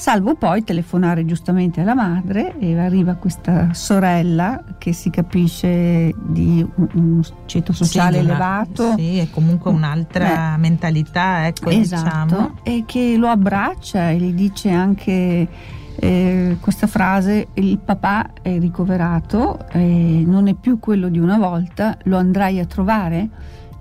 salvo 0.00 0.34
poi 0.34 0.64
telefonare 0.64 1.26
giustamente 1.26 1.82
alla 1.82 1.94
madre 1.94 2.58
e 2.58 2.78
arriva 2.78 3.16
questa 3.16 3.74
sorella 3.74 4.64
che 4.78 4.94
si 4.94 5.10
capisce 5.10 6.14
di 6.16 6.66
un 6.94 7.20
ceto 7.44 7.74
sociale 7.74 8.18
sì, 8.18 8.24
elevato. 8.24 8.94
Sì, 8.96 9.18
è 9.18 9.28
comunque 9.28 9.70
un'altra 9.70 10.54
Beh, 10.54 10.56
mentalità, 10.56 11.46
ecco, 11.46 11.68
esatto, 11.68 12.02
diciamo. 12.02 12.54
E 12.62 12.84
che 12.86 13.16
lo 13.18 13.28
abbraccia 13.28 14.08
e 14.08 14.16
gli 14.16 14.32
dice 14.32 14.70
anche 14.70 15.46
eh, 15.94 16.56
questa 16.58 16.86
frase, 16.86 17.48
il 17.54 17.78
papà 17.78 18.30
è 18.40 18.58
ricoverato, 18.58 19.66
eh, 19.72 20.22
non 20.24 20.48
è 20.48 20.54
più 20.54 20.78
quello 20.78 21.10
di 21.10 21.18
una 21.18 21.36
volta, 21.36 21.98
lo 22.04 22.16
andrai 22.16 22.58
a 22.58 22.64
trovare? 22.64 23.28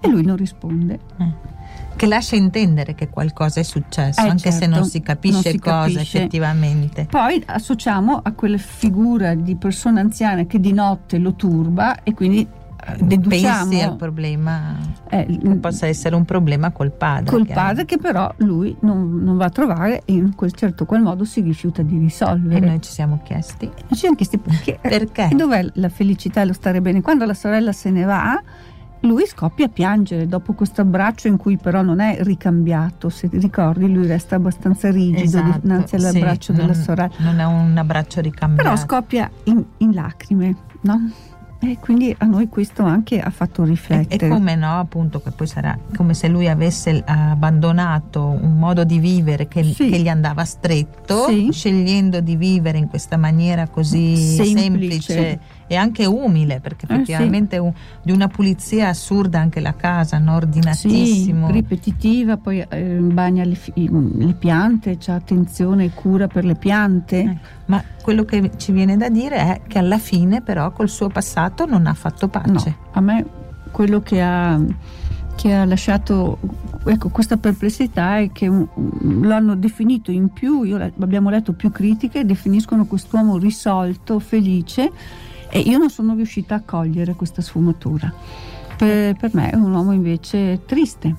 E 0.01 0.09
lui 0.09 0.25
non 0.25 0.35
risponde. 0.35 0.99
Eh 1.17 1.49
che 1.99 2.07
lascia 2.07 2.37
intendere 2.37 2.95
che 2.95 3.09
qualcosa 3.09 3.59
è 3.59 3.63
successo, 3.63 4.21
eh, 4.21 4.29
anche 4.29 4.51
certo, 4.51 4.57
se 4.59 4.67
non 4.67 4.85
si 4.85 5.01
capisce 5.01 5.33
non 5.33 5.51
si 5.51 5.59
cosa 5.59 5.79
capisce. 5.81 6.17
effettivamente. 6.17 7.07
Poi 7.09 7.43
associamo 7.45 8.21
a 8.23 8.31
quella 8.31 8.57
figura 8.57 9.35
di 9.35 9.57
persona 9.57 9.99
anziana 9.99 10.45
che 10.45 10.61
di 10.61 10.71
notte 10.71 11.17
lo 11.17 11.33
turba 11.33 12.01
e 12.03 12.13
quindi 12.13 12.47
deduciamo 12.97 13.69
pensi 13.69 13.83
al 13.83 13.97
problema 13.97 14.77
eh, 15.09 15.25
che 15.25 15.55
possa 15.57 15.85
essere 15.87 16.15
un 16.15 16.23
problema 16.23 16.71
col 16.71 16.91
padre 16.91 17.29
col 17.29 17.45
padre 17.45 17.83
che 17.83 17.97
però 17.97 18.33
lui 18.37 18.75
non, 18.79 19.21
non, 19.21 19.35
va 19.35 19.45
a 19.45 19.49
trovare 19.49 20.03
e 20.05 20.13
in 20.13 20.33
quel 20.33 20.53
certo 20.53 20.85
qual 20.85 21.01
modo 21.01 21.25
si 21.25 21.41
rifiuta 21.41 21.81
di 21.81 21.99
risolvere 21.99 22.65
e 22.65 22.67
noi 22.67 22.81
ci 22.81 22.89
siamo 22.89 23.19
chiesti 23.21 23.69
ci 23.89 23.95
siamo 23.95 24.15
chiesti 24.15 24.37
perché, 24.39 24.79
perché? 24.81 25.29
dov'è 25.35 25.69
la 25.73 25.89
felicità 25.89 26.41
e 26.41 26.45
lo 26.45 26.53
stare 26.53 26.79
bene 26.79 27.01
quando 27.01 27.25
la 27.25 27.33
sorella 27.33 27.73
se 27.73 27.89
ne 27.91 28.05
va 28.05 28.41
lui 29.01 29.25
scoppia 29.25 29.65
a 29.65 29.69
piangere 29.69 30.27
dopo 30.27 30.53
questo 30.53 30.81
abbraccio 30.81 31.27
in 31.27 31.37
cui 31.37 31.57
però 31.57 31.81
non 31.81 31.99
è 31.99 32.17
ricambiato, 32.21 33.09
se 33.09 33.29
ti 33.29 33.37
ricordi 33.37 33.91
lui 33.91 34.07
resta 34.07 34.35
abbastanza 34.35 34.91
rigido 34.91 35.23
esatto, 35.23 35.59
dinanzi 35.61 35.95
all'abbraccio 35.95 36.51
sì, 36.51 36.59
della 36.59 36.73
non, 36.73 36.81
sorella. 36.81 37.13
Non 37.17 37.39
è 37.39 37.45
un 37.45 37.77
abbraccio 37.77 38.21
ricambiato. 38.21 38.69
Però 38.69 38.75
scoppia 38.75 39.29
in, 39.45 39.63
in 39.77 39.93
lacrime, 39.93 40.55
no? 40.81 41.11
E 41.61 41.77
quindi 41.77 42.15
a 42.17 42.25
noi 42.25 42.47
questo 42.47 42.83
anche 42.83 43.19
ha 43.19 43.29
fatto 43.31 43.65
riflettere. 43.65 44.27
E, 44.27 44.29
come 44.29 44.55
no, 44.55 44.79
appunto, 44.79 45.21
che 45.21 45.31
poi 45.31 45.45
sarà 45.45 45.77
come 45.93 46.13
se 46.13 46.29
lui 46.29 46.47
avesse 46.47 47.03
abbandonato 47.05 48.23
un 48.23 48.57
modo 48.57 48.85
di 48.85 48.97
vivere 48.97 49.49
che, 49.49 49.63
sì. 49.63 49.89
che 49.89 49.99
gli 49.99 50.07
andava 50.07 50.45
stretto, 50.45 51.27
sì. 51.27 51.49
scegliendo 51.51 52.21
di 52.21 52.37
vivere 52.37 52.77
in 52.77 52.87
questa 52.87 53.17
maniera 53.17 53.67
così 53.67 54.15
semplice, 54.15 54.61
semplice 54.61 55.39
e 55.67 55.75
anche 55.75 56.05
umile, 56.05 56.61
perché 56.61 56.85
effettivamente 56.89 57.57
eh 57.57 57.59
sì. 57.61 57.81
di 58.03 58.11
una 58.13 58.27
pulizia 58.27 58.87
assurda 58.87 59.39
anche 59.39 59.59
la 59.59 59.75
casa, 59.75 60.17
no? 60.17 60.35
ordinatissimo. 60.35 61.47
Sì, 61.47 61.53
ripetitiva, 61.53 62.37
poi 62.37 62.65
eh, 62.67 62.97
bagna 62.99 63.43
le, 63.43 63.57
le 63.73 64.33
piante, 64.33 64.97
c'ha 64.97 65.13
attenzione 65.13 65.83
e 65.83 65.91
cura 65.93 66.27
per 66.27 66.45
le 66.45 66.55
piante. 66.55 67.19
Eh, 67.19 67.37
ma 67.65 67.83
quello 68.09 68.25
che 68.25 68.53
ci 68.57 68.71
viene 68.71 68.97
da 68.97 69.07
dire 69.07 69.35
è 69.35 69.61
che 69.67 69.77
alla 69.77 69.99
fine 69.99 70.41
però 70.41 70.71
col 70.71 70.89
suo 70.89 71.09
passato 71.09 71.67
non 71.67 71.85
ha 71.85 71.93
fatto 71.93 72.27
pace. 72.27 72.75
No, 72.79 72.89
a 72.93 73.01
me 73.01 73.23
quello 73.69 74.01
che 74.01 74.19
ha 74.19 74.59
che 75.35 75.53
ha 75.53 75.63
lasciato 75.63 76.39
ecco, 76.85 77.09
questa 77.09 77.37
perplessità 77.37 78.17
è 78.17 78.31
che 78.31 78.47
lo 78.47 79.31
hanno 79.31 79.55
definito 79.55 80.09
in 80.09 80.29
più, 80.33 80.63
io, 80.63 80.91
abbiamo 80.99 81.29
letto 81.29 81.53
più 81.53 81.71
critiche, 81.71 82.25
definiscono 82.25 82.87
quest'uomo 82.87 83.37
risolto, 83.37 84.17
felice 84.17 84.91
e 85.47 85.59
io 85.59 85.77
non 85.77 85.91
sono 85.91 86.15
riuscita 86.15 86.55
a 86.55 86.61
cogliere 86.65 87.13
questa 87.13 87.43
sfumatura. 87.43 88.11
Per, 88.75 89.15
per 89.17 89.29
me 89.33 89.51
è 89.51 89.55
un 89.55 89.71
uomo 89.71 89.91
invece 89.91 90.61
triste. 90.65 91.15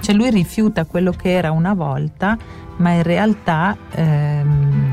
Cioè 0.00 0.14
lui 0.14 0.30
rifiuta 0.30 0.86
quello 0.86 1.10
che 1.10 1.30
era 1.30 1.50
una 1.50 1.74
volta, 1.74 2.38
ma 2.78 2.92
in 2.92 3.02
realtà... 3.02 3.76
Ehm 3.90 4.85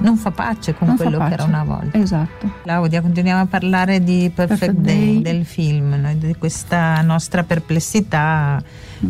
non 0.00 0.16
fa 0.16 0.30
pace 0.30 0.74
con 0.74 0.88
non 0.88 0.96
quello 0.96 1.18
che 1.18 1.32
era 1.32 1.44
una 1.44 1.64
volta. 1.64 1.98
Esatto. 1.98 2.50
Claudia, 2.62 3.00
continuiamo 3.00 3.42
a 3.42 3.46
parlare 3.46 4.02
di 4.02 4.30
Perfect, 4.32 4.60
Perfect 4.60 4.78
Day, 4.80 5.20
Day, 5.20 5.34
del 5.34 5.44
film, 5.44 5.94
no? 5.94 6.14
di 6.14 6.34
questa 6.36 7.00
nostra 7.02 7.42
perplessità. 7.42 8.62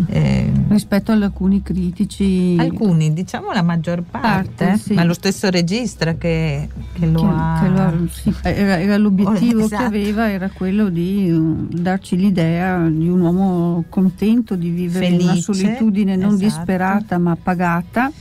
Eh, 0.06 0.52
Rispetto 0.68 1.12
ad 1.12 1.22
alcuni 1.22 1.62
critici. 1.62 2.56
Alcuni, 2.58 3.12
diciamo 3.12 3.52
la 3.52 3.62
maggior 3.62 4.02
parte, 4.02 4.64
parte 4.64 4.78
sì. 4.78 4.94
ma 4.94 5.04
lo 5.04 5.14
stesso 5.14 5.50
regista 5.50 6.14
che, 6.16 6.68
che 6.92 7.06
lo 7.06 7.20
che, 7.20 7.26
ha. 7.26 7.60
Che 7.62 7.68
lo 7.68 8.08
sì, 8.10 8.34
era, 8.42 8.80
era, 8.80 8.96
l'obiettivo 8.96 9.60
oh, 9.62 9.64
esatto. 9.64 9.82
che 9.82 9.86
aveva, 9.86 10.30
era 10.30 10.50
quello 10.50 10.88
di 10.88 11.30
uh, 11.30 11.68
darci 11.70 12.16
l'idea 12.16 12.86
di 12.86 13.08
un 13.08 13.20
uomo 13.20 13.84
contento 13.88 14.56
di 14.56 14.70
vivere 14.70 15.06
Felice, 15.06 15.24
una 15.24 15.34
solitudine 15.36 16.16
non 16.16 16.34
esatto. 16.34 16.44
disperata 16.44 17.18
ma 17.18 17.36
pagata 17.40 18.12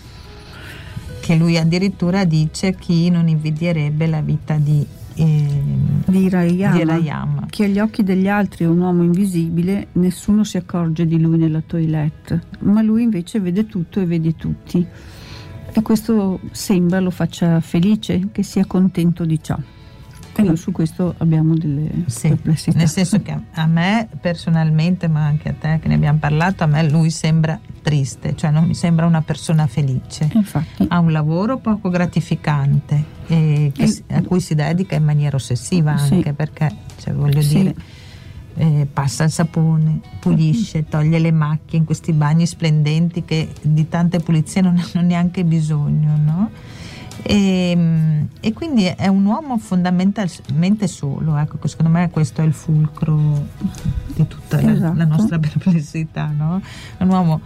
che 1.27 1.35
lui 1.35 1.57
addirittura 1.57 2.23
dice 2.23 2.73
chi 2.75 3.09
non 3.09 3.27
invidierebbe 3.27 4.07
la 4.07 4.21
vita 4.21 4.55
di, 4.55 4.87
eh, 5.15 5.61
di, 6.05 6.29
Rayama, 6.29 6.77
di 6.77 6.85
Rayama, 6.85 7.45
che 7.49 7.65
agli 7.65 7.79
occhi 7.79 8.01
degli 8.01 8.29
altri 8.29 8.63
è 8.63 8.67
un 8.69 8.79
uomo 8.79 9.03
invisibile, 9.03 9.87
nessuno 9.93 10.45
si 10.45 10.55
accorge 10.55 11.05
di 11.05 11.19
lui 11.19 11.37
nella 11.37 11.59
toilette, 11.59 12.43
ma 12.59 12.81
lui 12.81 13.03
invece 13.03 13.41
vede 13.41 13.65
tutto 13.65 13.99
e 13.99 14.05
vede 14.05 14.37
tutti. 14.37 14.85
E 15.73 15.81
questo 15.81 16.39
sembra 16.51 17.01
lo 17.01 17.11
faccia 17.11 17.59
felice, 17.59 18.29
che 18.31 18.41
sia 18.41 18.65
contento 18.65 19.25
di 19.25 19.43
ciò. 19.43 19.57
Noi 20.43 20.57
su 20.57 20.71
questo 20.71 21.15
abbiamo 21.17 21.55
delle 21.55 21.89
sì, 22.07 22.29
perplessità. 22.29 22.77
Nel 22.77 22.89
senso 22.89 23.21
che 23.21 23.37
a 23.51 23.65
me 23.65 24.07
personalmente, 24.19 25.07
ma 25.07 25.25
anche 25.25 25.49
a 25.49 25.53
te 25.53 25.79
che 25.81 25.87
ne 25.87 25.95
abbiamo 25.95 26.19
parlato, 26.19 26.63
a 26.63 26.67
me 26.67 26.87
lui 26.89 27.09
sembra 27.09 27.59
triste, 27.81 28.35
cioè 28.35 28.51
non 28.51 28.65
mi 28.65 28.75
sembra 28.75 29.05
una 29.05 29.21
persona 29.21 29.67
felice. 29.67 30.29
Infatti. 30.33 30.85
Ha 30.87 30.99
un 30.99 31.11
lavoro 31.11 31.57
poco 31.57 31.89
gratificante 31.89 33.15
e 33.27 33.71
e, 33.75 34.03
a 34.09 34.21
cui 34.23 34.39
si 34.39 34.55
dedica 34.55 34.95
in 34.95 35.03
maniera 35.03 35.35
ossessiva 35.35 35.91
anche 35.91 36.29
sì. 36.29 36.33
perché, 36.33 36.71
cioè, 36.97 37.13
voglio 37.13 37.41
sì. 37.41 37.57
dire, 37.57 37.75
eh, 38.55 38.87
passa 38.91 39.23
il 39.25 39.31
sapone, 39.31 39.99
pulisce, 40.19 40.85
toglie 40.85 41.19
le 41.19 41.31
macchie 41.31 41.77
in 41.77 41.85
questi 41.85 42.13
bagni 42.13 42.45
splendenti 42.45 43.23
che 43.23 43.49
di 43.61 43.87
tante 43.87 44.19
pulizie 44.19 44.61
non 44.61 44.77
hanno 44.77 45.05
neanche 45.05 45.43
bisogno, 45.43 46.17
no? 46.17 46.49
E, 47.27 47.71
ehm, 47.71 48.27
e, 48.39 48.53
quindi 48.53 48.85
è 48.85 49.07
un 49.07 49.25
uomo 49.25 49.57
fondamentalmente 49.57 50.87
solo, 50.87 51.35
ecco, 51.35 51.67
secondo 51.67 51.91
me 51.91 52.09
questo 52.09 52.41
è 52.41 52.45
il 52.45 52.53
fulcro 52.53 53.45
di 54.15 54.25
tutta 54.27 54.61
esatto. 54.61 54.95
la, 54.97 55.03
la, 55.03 55.05
nostra 55.05 55.37
perplessità, 55.37 56.31
no? 56.35 56.61
È 56.95 57.03
un 57.03 57.09
uomo 57.09 57.41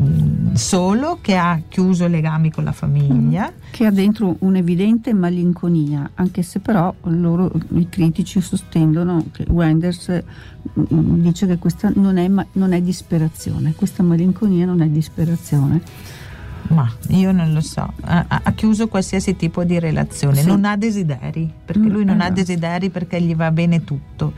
mm, 0.00 0.54
solo 0.54 1.18
che 1.20 1.36
ha 1.36 1.60
chiuso 1.68 2.06
legami 2.06 2.50
con 2.50 2.64
la 2.64 2.72
famiglia 2.72 3.52
mm, 3.52 3.70
che 3.72 3.84
ha 3.84 3.90
dentro 3.90 4.36
un'evidente 4.38 5.12
malinconia 5.12 6.12
anche 6.14 6.42
se 6.42 6.60
però 6.60 6.92
loro 7.02 7.52
i 7.74 7.88
critici 7.90 8.40
sostengono 8.40 9.26
che 9.32 9.44
Wenders 9.48 10.22
mm, 10.78 11.20
dice 11.20 11.46
che 11.46 11.58
questa 11.58 11.92
non 11.94 12.16
è, 12.16 12.28
non 12.52 12.72
è 12.72 12.80
disperazione 12.80 13.74
questa 13.74 14.02
malinconia 14.02 14.64
non 14.64 14.80
è 14.80 14.88
disperazione 14.88 15.82
ma 16.68 16.90
io 17.08 17.32
non 17.32 17.52
lo 17.52 17.60
so, 17.60 17.92
ha, 18.02 18.24
ha 18.28 18.52
chiuso 18.52 18.88
qualsiasi 18.88 19.36
tipo 19.36 19.64
di 19.64 19.78
relazione, 19.78 20.40
sì. 20.40 20.46
non 20.46 20.64
ha 20.64 20.76
desideri, 20.76 21.50
perché 21.64 21.86
mm, 21.86 21.90
lui 21.90 22.04
non 22.04 22.16
esatto. 22.16 22.32
ha 22.32 22.34
desideri 22.34 22.90
perché 22.90 23.20
gli 23.20 23.34
va 23.34 23.50
bene 23.50 23.84
tutto. 23.84 24.32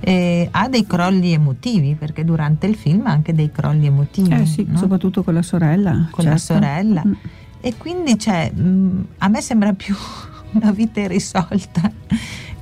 Eh, 0.00 0.48
ha 0.50 0.68
dei 0.68 0.86
crolli 0.86 1.32
emotivi, 1.32 1.94
perché 1.94 2.24
durante 2.24 2.66
il 2.66 2.74
film 2.74 3.06
ha 3.06 3.10
anche 3.10 3.34
dei 3.34 3.50
crolli 3.50 3.86
emotivi. 3.86 4.34
Eh 4.34 4.46
sì, 4.46 4.66
no? 4.68 4.76
soprattutto 4.76 5.22
con 5.22 5.34
la 5.34 5.42
sorella. 5.42 6.08
Con 6.10 6.24
certo. 6.24 6.30
la 6.30 6.36
sorella. 6.36 7.02
Mm. 7.06 7.12
E 7.60 7.76
quindi 7.76 8.18
cioè, 8.18 8.50
mh, 8.52 8.68
mm, 8.68 9.00
a 9.18 9.28
me 9.28 9.40
sembra 9.40 9.72
più 9.72 9.94
una 10.52 10.70
vita 10.72 11.00
irrisolta 11.00 11.90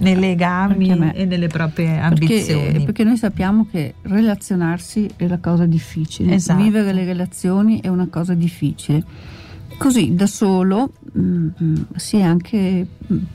nei 0.03 0.17
legami 0.17 1.13
e 1.15 1.25
nelle 1.25 1.47
proprie 1.47 1.99
ambizioni. 1.99 2.63
Perché, 2.63 2.85
perché, 2.85 3.05
noi 3.05 3.17
sappiamo 3.17 3.67
che 3.71 3.95
relazionarsi 4.03 5.09
è 5.17 5.27
la 5.27 5.39
cosa 5.39 5.65
difficile, 5.65 6.35
esatto. 6.35 6.63
vivere 6.63 6.93
le 6.93 7.05
relazioni 7.05 7.81
è 7.81 7.89
una 7.89 8.09
cosa 8.09 8.35
difficile. 8.35 9.05
Così 9.79 10.15
da 10.15 10.27
solo 10.27 10.93
mh, 11.13 11.47
mm, 11.63 11.75
si 11.97 12.17
è 12.19 12.23
anche 12.23 12.87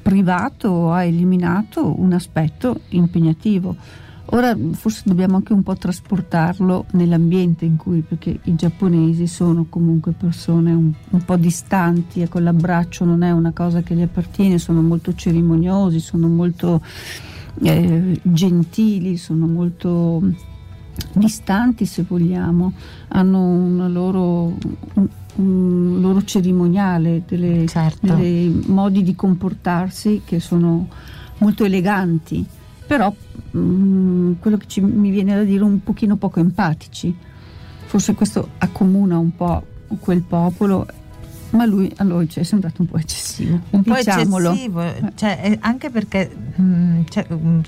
privato, 0.02 0.92
ha 0.92 1.04
eliminato 1.04 2.00
un 2.00 2.14
aspetto 2.14 2.82
impegnativo 2.90 3.76
Ora 4.31 4.57
forse 4.72 5.03
dobbiamo 5.05 5.38
anche 5.38 5.53
un 5.53 5.63
po' 5.63 5.75
trasportarlo 5.75 6.86
nell'ambiente 6.91 7.63
in 7.63 7.77
cui, 7.77 8.01
perché 8.01 8.39
i 8.43 8.55
giapponesi 8.55 9.25
sono 9.25 9.67
comunque 9.69 10.12
persone 10.12 10.74
un, 10.74 10.91
un 11.10 11.24
po' 11.24 11.38
distanti, 11.38 12.22
ecco 12.22 12.39
l'abbraccio 12.39 13.05
non 13.05 13.24
è 13.24 13.31
una 13.31 13.53
cosa 13.53 13.81
che 13.81 13.96
gli 13.96 14.01
appartiene, 14.01 14.57
sono 14.57 14.81
molto 14.81 15.15
cerimoniosi, 15.15 16.01
sono 16.01 16.27
molto 16.27 16.81
eh, 17.63 18.19
gentili, 18.22 19.15
sono 19.15 19.48
molto 19.48 20.22
distanti 21.13 21.86
se 21.86 22.03
vogliamo, 22.05 22.74
hanno 23.10 23.41
un 23.41 23.91
loro, 23.93 24.57
un, 24.96 25.07
un 25.36 26.01
loro 26.01 26.22
cerimoniale, 26.24 27.24
delle, 27.25 27.65
certo. 27.67 28.13
dei 28.13 28.63
modi 28.67 29.03
di 29.03 29.15
comportarsi 29.15 30.24
che 30.25 30.41
sono 30.41 30.89
molto 31.38 31.63
eleganti 31.63 32.46
però 32.88 33.13
mh, 33.51 33.60
mm, 33.60 34.34
quello 34.39 34.58
che 34.58 34.65
ci, 34.67 34.82
mi 34.82 35.12
viene 35.12 35.36
da 35.36 35.44
dire 35.44 35.63
un 35.63 35.84
pochino 35.84 36.15
poco 36.15 36.39
empatici. 36.39 37.15
Forse 37.86 38.15
questo 38.15 38.50
accomuna 38.58 39.17
un 39.17 39.36
po' 39.36 39.65
quel 40.00 40.22
popolo 40.22 40.86
ma 41.51 41.65
lui 41.65 41.91
a 41.98 42.03
noi 42.03 42.27
ci 42.27 42.39
è 42.39 42.44
sembrato 42.44 42.82
un 42.82 42.88
po' 42.88 42.98
eccessivo. 42.98 43.60
Un 43.70 43.82
Diciamolo. 43.82 44.50
po' 44.50 44.56
eccessivo, 44.56 45.12
cioè, 45.15 45.39
eh, 45.44 45.58
anche 45.62 45.89
perché 45.89 46.29
mh, 46.56 46.62
mm, 46.62 47.01
cioè, 47.10 47.25
mh, 47.29 47.62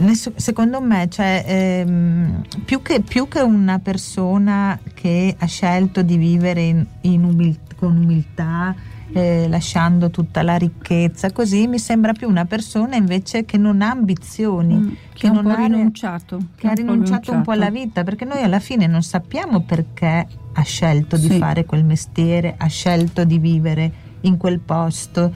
mm, 0.00 0.10
secondo 0.36 0.80
me 0.80 1.08
cioè, 1.08 1.44
ehm, 1.46 2.42
più, 2.64 2.82
che, 2.82 3.00
più, 3.00 3.28
che, 3.28 3.40
una 3.40 3.78
persona 3.78 4.78
che 4.94 5.34
ha 5.38 5.46
scelto 5.46 6.02
di 6.02 6.16
vivere 6.16 6.62
in, 6.62 6.84
in 7.02 7.24
umil- 7.24 7.76
con 7.76 7.96
umiltà 7.96 8.74
eh, 9.12 9.46
lasciando 9.48 10.10
tutta 10.10 10.42
la 10.42 10.56
ricchezza, 10.56 11.32
così 11.32 11.66
mi 11.66 11.78
sembra 11.78 12.12
più 12.12 12.28
una 12.28 12.44
persona 12.44 12.96
invece 12.96 13.44
che 13.44 13.56
non 13.56 13.80
ha 13.82 13.90
ambizioni, 13.90 14.74
mm, 14.74 14.88
che, 14.88 14.96
che 15.14 15.30
non 15.30 15.46
ha 15.46 15.56
rinunciato, 15.56 16.38
che, 16.56 16.68
ha 16.68 16.72
rinunciato 16.72 17.32
un 17.32 17.42
po' 17.42 17.52
alla 17.52 17.70
vita, 17.70 18.04
perché 18.04 18.24
noi 18.24 18.42
alla 18.42 18.60
fine 18.60 18.86
non 18.86 19.02
sappiamo 19.02 19.60
perché 19.60 20.26
ha 20.52 20.62
scelto 20.62 21.16
di 21.16 21.28
sì. 21.28 21.38
fare 21.38 21.64
quel 21.64 21.84
mestiere, 21.84 22.54
ha 22.56 22.66
scelto 22.66 23.24
di 23.24 23.38
vivere 23.38 23.92
in 24.22 24.36
quel 24.36 24.58
posto 24.58 25.32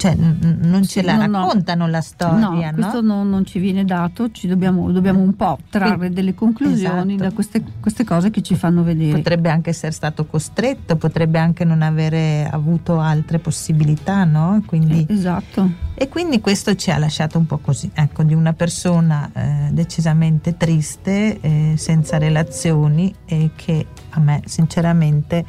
cioè, 0.00 0.14
n- 0.14 0.60
non 0.62 0.82
ce 0.82 1.02
la 1.02 1.26
no, 1.26 1.40
raccontano 1.40 1.84
no. 1.84 1.90
la 1.90 2.00
storia. 2.00 2.70
No, 2.70 2.72
questo 2.72 3.02
no? 3.02 3.22
non, 3.22 3.44
ci 3.44 3.58
viene 3.58 3.84
dato, 3.84 4.30
ci 4.30 4.46
dobbiamo, 4.46 4.90
dobbiamo 4.92 5.20
un 5.20 5.36
po' 5.36 5.58
trarre 5.68 6.08
delle 6.08 6.32
conclusioni 6.32 7.16
esatto. 7.16 7.28
da 7.28 7.34
queste, 7.34 7.62
queste, 7.80 8.04
cose 8.04 8.30
che 8.30 8.40
ci 8.40 8.54
fanno 8.54 8.82
vedere. 8.82 9.18
Potrebbe 9.18 9.50
anche 9.50 9.68
essere 9.68 9.92
stato 9.92 10.24
costretto, 10.24 10.96
potrebbe 10.96 11.38
anche 11.38 11.66
non 11.66 11.82
avere 11.82 12.48
avuto 12.50 12.98
altre 12.98 13.40
possibilità, 13.40 14.24
no? 14.24 14.62
Quindi, 14.64 15.04
eh, 15.06 15.12
esatto. 15.12 15.70
E 15.92 16.08
quindi 16.08 16.40
questo 16.40 16.74
ci 16.76 16.90
ha 16.90 16.96
lasciato 16.96 17.36
un 17.36 17.44
po' 17.44 17.58
così, 17.58 17.90
ecco, 17.92 18.22
di 18.22 18.32
una 18.32 18.54
persona 18.54 19.30
eh, 19.34 19.68
decisamente 19.70 20.56
triste, 20.56 21.38
eh, 21.42 21.74
senza 21.76 22.16
relazioni 22.16 23.14
e 23.26 23.50
che 23.54 23.86
a 24.08 24.20
me 24.20 24.40
sinceramente 24.46 25.44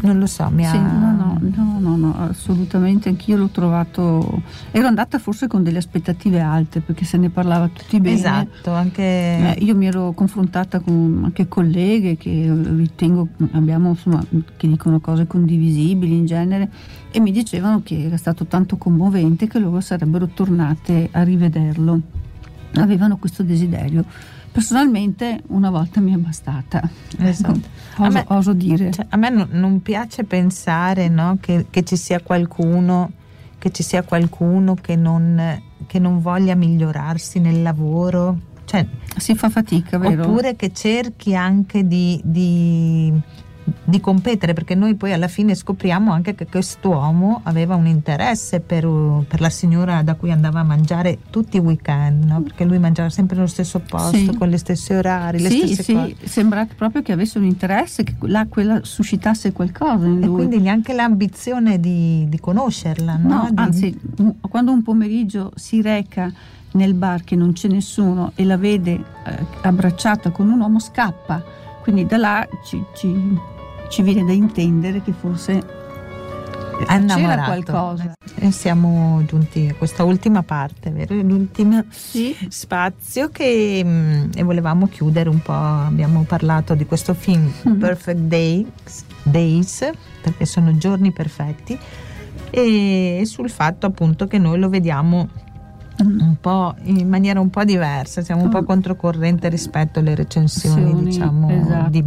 non 0.00 0.18
lo 0.18 0.26
so, 0.26 0.48
mi 0.50 0.66
ha... 0.66 0.70
Sì, 0.70 0.78
no, 0.78 1.12
no, 1.12 1.38
no, 1.40 1.78
no, 1.80 1.96
no, 1.96 2.14
assolutamente, 2.18 3.08
anch'io 3.08 3.36
l'ho 3.36 3.48
trovato... 3.48 4.42
Ero 4.70 4.86
andata 4.86 5.18
forse 5.18 5.46
con 5.46 5.62
delle 5.62 5.78
aspettative 5.78 6.40
alte 6.40 6.80
perché 6.80 7.04
se 7.04 7.16
ne 7.16 7.30
parlava 7.30 7.68
tutti 7.68 7.98
bene. 8.00 8.16
Esatto, 8.16 8.72
anche... 8.72 9.02
Eh, 9.02 9.56
io 9.60 9.74
mi 9.74 9.86
ero 9.86 10.12
confrontata 10.12 10.80
con 10.80 11.22
anche 11.24 11.48
colleghe 11.48 12.16
che 12.16 12.52
ritengo 12.76 13.28
abbiamo, 13.52 13.90
insomma, 13.90 14.22
che 14.56 14.68
dicono 14.68 15.00
cose 15.00 15.26
condivisibili 15.26 16.16
in 16.16 16.26
genere 16.26 16.70
e 17.10 17.20
mi 17.20 17.32
dicevano 17.32 17.82
che 17.82 18.04
era 18.04 18.16
stato 18.16 18.44
tanto 18.44 18.76
commovente 18.76 19.46
che 19.46 19.58
loro 19.58 19.80
sarebbero 19.80 20.28
tornate 20.28 21.08
a 21.12 21.22
rivederlo. 21.22 22.00
Avevano 22.74 23.16
questo 23.16 23.42
desiderio 23.42 24.04
Personalmente 24.58 25.40
una 25.48 25.70
volta 25.70 26.00
mi 26.00 26.12
è 26.12 26.16
bastata. 26.16 26.82
Esatto. 27.18 27.60
Oso, 27.98 28.10
me, 28.10 28.24
oso 28.26 28.52
dire. 28.52 28.90
Cioè, 28.90 29.06
a 29.08 29.16
me 29.16 29.30
non, 29.30 29.48
non 29.52 29.82
piace 29.82 30.24
pensare 30.24 31.08
no, 31.08 31.38
che, 31.40 31.66
che, 31.70 31.84
ci 31.84 31.96
sia 31.96 32.20
qualcuno 32.20 33.12
che 33.58 33.70
ci 33.70 33.84
sia 33.84 34.02
qualcuno 34.02 34.74
che 34.74 34.96
non, 34.96 35.62
che 35.86 36.00
non 36.00 36.20
voglia 36.20 36.56
migliorarsi 36.56 37.38
nel 37.38 37.62
lavoro. 37.62 38.38
Cioè, 38.64 38.84
si 39.16 39.36
fa 39.36 39.48
fatica, 39.48 39.96
vero? 39.96 40.24
Oppure 40.24 40.56
che 40.56 40.72
cerchi 40.72 41.36
anche 41.36 41.86
di, 41.86 42.20
di 42.24 43.12
di 43.84 44.00
competere 44.00 44.52
perché 44.52 44.74
noi 44.74 44.94
poi 44.94 45.12
alla 45.12 45.28
fine 45.28 45.54
scopriamo 45.54 46.12
anche 46.12 46.34
che 46.34 46.46
quest'uomo 46.46 47.40
aveva 47.44 47.74
un 47.74 47.86
interesse 47.86 48.60
per, 48.60 48.86
per 49.26 49.40
la 49.40 49.50
signora 49.50 50.02
da 50.02 50.14
cui 50.14 50.30
andava 50.30 50.60
a 50.60 50.62
mangiare 50.62 51.18
tutti 51.30 51.56
i 51.56 51.60
weekend 51.60 52.24
no? 52.24 52.42
perché 52.42 52.64
lui 52.64 52.78
mangiava 52.78 53.10
sempre 53.10 53.36
nello 53.36 53.48
stesso 53.48 53.80
posto 53.80 54.16
sì. 54.16 54.34
con 54.36 54.48
gli 54.48 54.58
stessi 54.58 54.92
orari 54.92 55.40
le 55.40 55.50
sì, 55.50 55.58
stesse 55.66 55.82
sì. 55.82 55.92
cose 55.92 56.16
sembra 56.24 56.66
proprio 56.66 57.02
che 57.02 57.12
avesse 57.12 57.38
un 57.38 57.44
interesse 57.44 58.04
che 58.04 58.14
la, 58.20 58.46
quella 58.48 58.80
suscitasse 58.82 59.52
qualcosa 59.52 60.06
in 60.06 60.20
lui. 60.20 60.24
e 60.24 60.28
quindi 60.28 60.58
neanche 60.58 60.92
l'ambizione 60.92 61.80
di, 61.80 62.26
di 62.28 62.38
conoscerla 62.40 63.16
no? 63.16 63.28
no 63.28 63.48
di... 63.50 63.54
anzi 63.56 64.00
quando 64.40 64.72
un 64.72 64.82
pomeriggio 64.82 65.52
si 65.54 65.82
reca 65.82 66.32
nel 66.72 66.94
bar 66.94 67.24
che 67.24 67.34
non 67.34 67.52
c'è 67.52 67.68
nessuno 67.68 68.32
e 68.34 68.44
la 68.44 68.56
vede 68.56 68.92
eh, 68.92 69.46
abbracciata 69.62 70.30
con 70.30 70.50
un 70.50 70.60
uomo 70.60 70.78
scappa 70.78 71.42
quindi 71.82 72.06
da 72.06 72.18
là 72.18 72.48
ci, 72.64 72.84
ci 72.94 73.56
ci 73.88 74.02
viene 74.02 74.24
da 74.24 74.32
intendere 74.32 75.02
che 75.02 75.12
forse 75.12 75.78
c'era 76.86 77.44
qualcosa. 77.44 78.12
E 78.36 78.50
siamo 78.52 79.22
giunti 79.26 79.68
a 79.68 79.74
questa 79.74 80.04
ultima 80.04 80.42
parte, 80.42 80.90
vero? 80.90 81.14
L'ultimo 81.14 81.84
sì. 81.90 82.36
spazio 82.48 83.30
che 83.30 83.82
mh, 83.84 83.88
mm, 83.88 84.30
e 84.36 84.42
volevamo 84.42 84.86
chiudere 84.86 85.28
un 85.28 85.40
po', 85.40 85.52
abbiamo 85.52 86.22
parlato 86.22 86.74
di 86.74 86.86
questo 86.86 87.14
film 87.14 87.50
mm-hmm. 87.66 87.78
Perfect 87.78 88.20
Days, 88.20 89.04
Days, 89.22 89.90
perché 90.22 90.46
sono 90.46 90.76
giorni 90.76 91.10
perfetti, 91.10 91.76
e 92.50 93.22
sul 93.24 93.50
fatto 93.50 93.86
appunto 93.86 94.26
che 94.26 94.38
noi 94.38 94.58
lo 94.58 94.68
vediamo 94.68 95.28
mm. 96.02 96.20
un 96.20 96.36
po' 96.40 96.74
in 96.84 97.08
maniera 97.08 97.40
un 97.40 97.50
po' 97.50 97.64
diversa, 97.64 98.22
siamo 98.22 98.44
un 98.44 98.50
po' 98.50 98.62
mm. 98.62 98.66
controcorrente 98.66 99.48
rispetto 99.48 99.98
alle 99.98 100.14
recensioni, 100.14 101.02
diciamo, 101.02 101.50
esatto. 101.50 101.90
di 101.90 102.04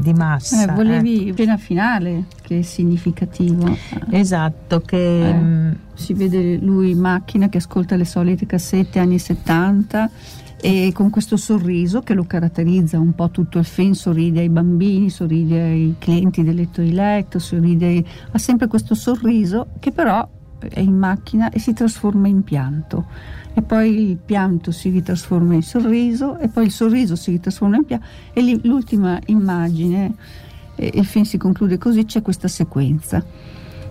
di 0.00 0.12
massa. 0.12 0.64
Eh, 0.64 0.74
volevi 0.74 1.28
ecco. 1.28 1.36
scena 1.36 1.56
finale, 1.56 2.24
che 2.42 2.60
è 2.60 2.62
significativo. 2.62 3.76
Esatto, 4.10 4.80
che 4.80 5.28
eh, 5.28 5.32
mm, 5.32 5.72
si 5.94 6.14
vede 6.14 6.56
lui 6.56 6.90
in 6.90 6.98
macchina 6.98 7.48
che 7.48 7.58
ascolta 7.58 7.96
le 7.96 8.04
solite 8.04 8.46
cassette 8.46 8.98
anni 8.98 9.18
70 9.18 10.10
e 10.62 10.90
con 10.92 11.08
questo 11.08 11.36
sorriso 11.36 12.02
che 12.02 12.12
lo 12.12 12.24
caratterizza 12.24 12.98
un 12.98 13.14
po' 13.14 13.30
tutto 13.30 13.58
il 13.58 13.64
film, 13.64 13.92
sorride 13.92 14.40
ai 14.40 14.50
bambini, 14.50 15.08
sorride 15.08 15.60
ai 15.60 15.94
clienti 15.98 16.42
del 16.42 16.56
letto 16.56 16.82
di 16.82 16.92
letto, 16.92 17.38
sorride, 17.38 18.04
ha 18.30 18.38
sempre 18.38 18.66
questo 18.66 18.94
sorriso 18.94 19.68
che 19.78 19.90
però 19.90 20.28
è 20.58 20.80
in 20.80 20.96
macchina 20.96 21.50
e 21.50 21.58
si 21.58 21.72
trasforma 21.72 22.28
in 22.28 22.42
pianto 22.42 23.06
e 23.54 23.62
poi 23.62 24.10
il 24.10 24.16
pianto 24.16 24.70
si 24.70 24.90
ritrasforma 24.90 25.54
in 25.54 25.62
sorriso 25.62 26.38
e 26.38 26.48
poi 26.48 26.66
il 26.66 26.70
sorriso 26.70 27.16
si 27.16 27.32
ritrasforma 27.32 27.76
in 27.76 27.84
pianto 27.84 28.06
e 28.32 28.60
l'ultima 28.62 29.18
immagine, 29.26 30.14
e 30.76 30.90
il 30.94 31.04
film 31.04 31.24
si 31.24 31.36
conclude 31.36 31.78
così, 31.78 32.04
c'è 32.04 32.22
questa 32.22 32.48
sequenza 32.48 33.24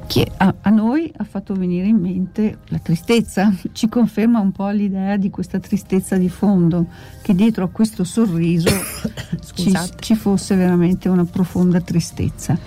che 0.10 0.28
a, 0.38 0.56
a, 0.62 0.70
noi 0.72 1.14
ha 1.18 1.24
fatto 1.24 1.54
venire 1.54 1.86
in 1.86 1.98
mente 1.98 2.58
la 2.70 2.80
tristezza, 2.80 3.54
ci 3.74 3.88
conferma 3.88 4.40
un 4.40 4.52
po' 4.52 4.68
l'idea 4.70 5.18
di 5.18 5.30
questa 5.30 5.60
tristezza 5.60 6.18
di 6.18 6.30
fondo, 6.30 6.88
che 7.22 7.36
dietro 7.36 7.66
a 7.66 7.70
questo 7.70 8.04
sorriso 8.04 8.72
ci, 9.54 9.72
ci 10.00 10.16
fosse 10.16 10.56
veramente 10.56 11.10
una 11.10 11.26
profonda 11.26 11.80
tristezza. 11.80 12.58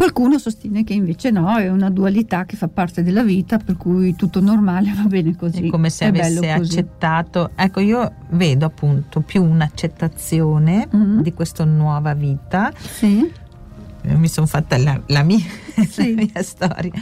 Qualcuno 0.00 0.38
sostiene 0.38 0.82
che 0.82 0.94
invece 0.94 1.30
no, 1.30 1.58
è 1.58 1.68
una 1.68 1.90
dualità 1.90 2.46
che 2.46 2.56
fa 2.56 2.68
parte 2.68 3.02
della 3.02 3.22
vita, 3.22 3.58
per 3.58 3.76
cui 3.76 4.16
tutto 4.16 4.40
normale 4.40 4.90
va 4.96 5.02
bene 5.02 5.36
così. 5.36 5.66
È 5.66 5.68
come 5.68 5.90
se 5.90 6.06
è 6.06 6.08
avesse 6.08 6.50
accettato. 6.50 7.50
Ecco, 7.54 7.80
io 7.80 8.14
vedo 8.30 8.64
appunto 8.64 9.20
più 9.20 9.44
un'accettazione 9.44 10.88
mm-hmm. 10.96 11.20
di 11.20 11.34
questa 11.34 11.64
nuova 11.64 12.14
vita. 12.14 12.72
Sì. 12.78 13.30
Mi 14.04 14.28
sono 14.28 14.46
fatta 14.46 14.78
la, 14.78 14.98
la, 15.08 15.22
mia, 15.22 15.44
sì. 15.86 16.14
la, 16.14 16.22
mia, 16.32 16.42
storia, 16.42 16.92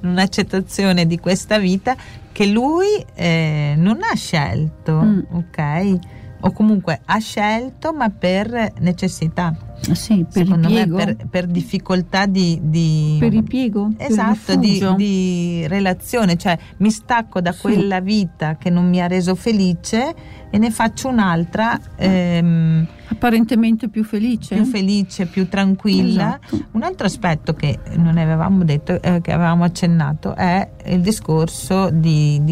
un'accettazione 0.00 1.06
di 1.06 1.18
questa 1.18 1.58
vita 1.58 1.94
che 2.32 2.46
lui 2.46 3.04
eh, 3.16 3.74
non 3.76 3.98
ha 4.00 4.14
scelto, 4.14 5.02
mm. 5.02 5.20
ok? 5.30 5.98
O 6.40 6.52
comunque 6.52 7.02
ha 7.04 7.18
scelto 7.18 7.92
ma 7.92 8.08
per 8.08 8.72
necessità 8.78 9.54
sì, 9.92 10.24
per 10.30 10.44
Secondo 10.44 10.68
me 10.68 10.86
per, 10.88 11.16
per, 11.28 11.46
difficoltà 11.46 12.26
di, 12.26 12.58
di 12.62 13.16
per 13.20 13.30
ripiego 13.30 13.92
esatto, 13.96 14.56
di, 14.56 14.84
di, 14.96 15.66
relazione, 15.68 16.36
cioè 16.36 16.58
mi 16.78 16.90
stacco 16.90 17.40
da 17.40 17.54
quella 17.54 18.00
vita 18.00 18.56
che 18.56 18.70
non 18.70 18.88
mi 18.88 19.00
ha 19.00 19.06
reso 19.06 19.34
felice 19.34 20.14
e 20.50 20.58
ne 20.58 20.70
faccio 20.70 21.08
un'altra 21.08 21.78
ehm, 21.96 22.86
apparentemente 23.08 23.88
più 23.88 24.04
felice. 24.04 24.54
più 24.54 24.64
felice, 24.64 25.26
più 25.26 25.48
tranquilla. 25.48 26.38
Esatto. 26.42 26.68
un 26.72 26.82
altro 26.82 27.06
aspetto 27.06 27.54
che 27.54 27.78
non 27.96 28.18
avevamo 28.18 28.64
detto 28.64 29.00
eh, 29.00 29.20
che 29.20 29.32
avevamo 29.32 29.64
accennato 29.64 30.34
è 30.34 30.68
il 30.86 31.00
discorso 31.00 31.90
di, 31.90 32.42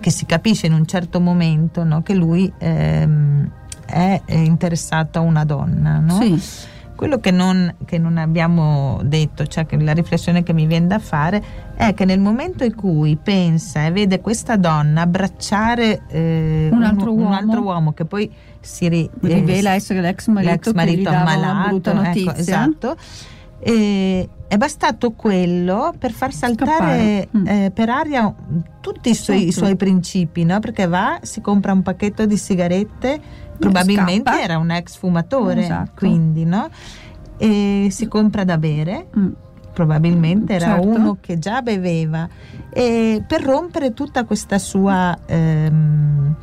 che 0.00 0.10
si 0.10 0.26
capisce 0.26 0.66
in 0.66 0.72
un 0.72 0.86
certo 0.86 1.20
momento 1.20 1.84
no, 1.84 2.02
che 2.02 2.14
lui 2.14 2.52
ehm, 2.58 3.50
è 3.88 4.34
interessato 4.34 5.18
a 5.18 5.22
una 5.22 5.44
donna, 5.44 5.98
no? 5.98 6.20
Sì. 6.20 6.76
Quello 6.94 7.20
che 7.20 7.30
non, 7.30 7.76
che 7.84 7.96
non, 7.96 8.18
abbiamo 8.18 9.00
detto, 9.04 9.46
cioè 9.46 9.66
che 9.66 9.78
la 9.80 9.92
riflessione 9.92 10.42
che 10.42 10.52
mi 10.52 10.66
viene 10.66 10.88
da 10.88 10.98
fare 10.98 11.42
è 11.76 11.94
che 11.94 12.04
nel 12.04 12.18
momento 12.18 12.64
in 12.64 12.74
cui 12.74 13.16
pensa 13.16 13.86
e 13.86 13.92
vede 13.92 14.20
questa 14.20 14.56
donna 14.56 15.02
abbracciare 15.02 16.02
eh, 16.08 16.68
un, 16.72 16.82
altro 16.82 17.12
un, 17.12 17.26
un, 17.26 17.32
altro 17.32 17.62
uomo 17.62 17.92
che 17.92 18.04
poi 18.04 18.28
si 18.58 18.88
ri, 18.88 19.08
rivela 19.20 19.74
eh, 19.74 19.76
essere 19.76 20.00
l'ex 20.00 20.26
marito, 20.26 20.50
l'ex 20.50 20.72
marito 20.72 21.08
ammalato, 21.08 22.02
ecco, 22.02 22.34
esatto, 22.34 22.96
e 23.60 24.28
è 24.48 24.56
bastato 24.56 25.12
quello 25.12 25.92
per 25.98 26.10
far 26.10 26.32
saltare 26.32 27.28
mm. 27.36 27.46
eh, 27.46 27.70
per 27.72 27.90
aria 27.90 28.34
tutti 28.80 29.10
i 29.10 29.14
suoi, 29.14 29.48
i 29.48 29.52
suoi 29.52 29.76
principi, 29.76 30.44
no? 30.44 30.58
perché 30.58 30.86
va, 30.86 31.18
si 31.20 31.42
compra 31.42 31.72
un 31.72 31.82
pacchetto 31.82 32.24
di 32.24 32.36
sigarette 32.38 33.20
probabilmente 33.58 34.30
scappa. 34.30 34.42
era 34.42 34.58
un 34.58 34.70
ex 34.70 34.96
fumatore, 34.96 35.62
esatto. 35.62 35.92
quindi 35.96 36.44
no? 36.44 36.68
E 37.36 37.88
si 37.90 38.08
compra 38.08 38.44
da 38.44 38.58
bere. 38.58 39.08
Mm. 39.16 39.28
Probabilmente 39.72 40.54
era 40.54 40.74
certo. 40.74 40.88
uno 40.88 41.18
che 41.20 41.38
già 41.38 41.62
beveva 41.62 42.28
e 42.68 43.22
per 43.24 43.42
rompere 43.42 43.94
tutta 43.94 44.24
questa 44.24 44.58
sua 44.58 45.16
ehm, 45.24 46.34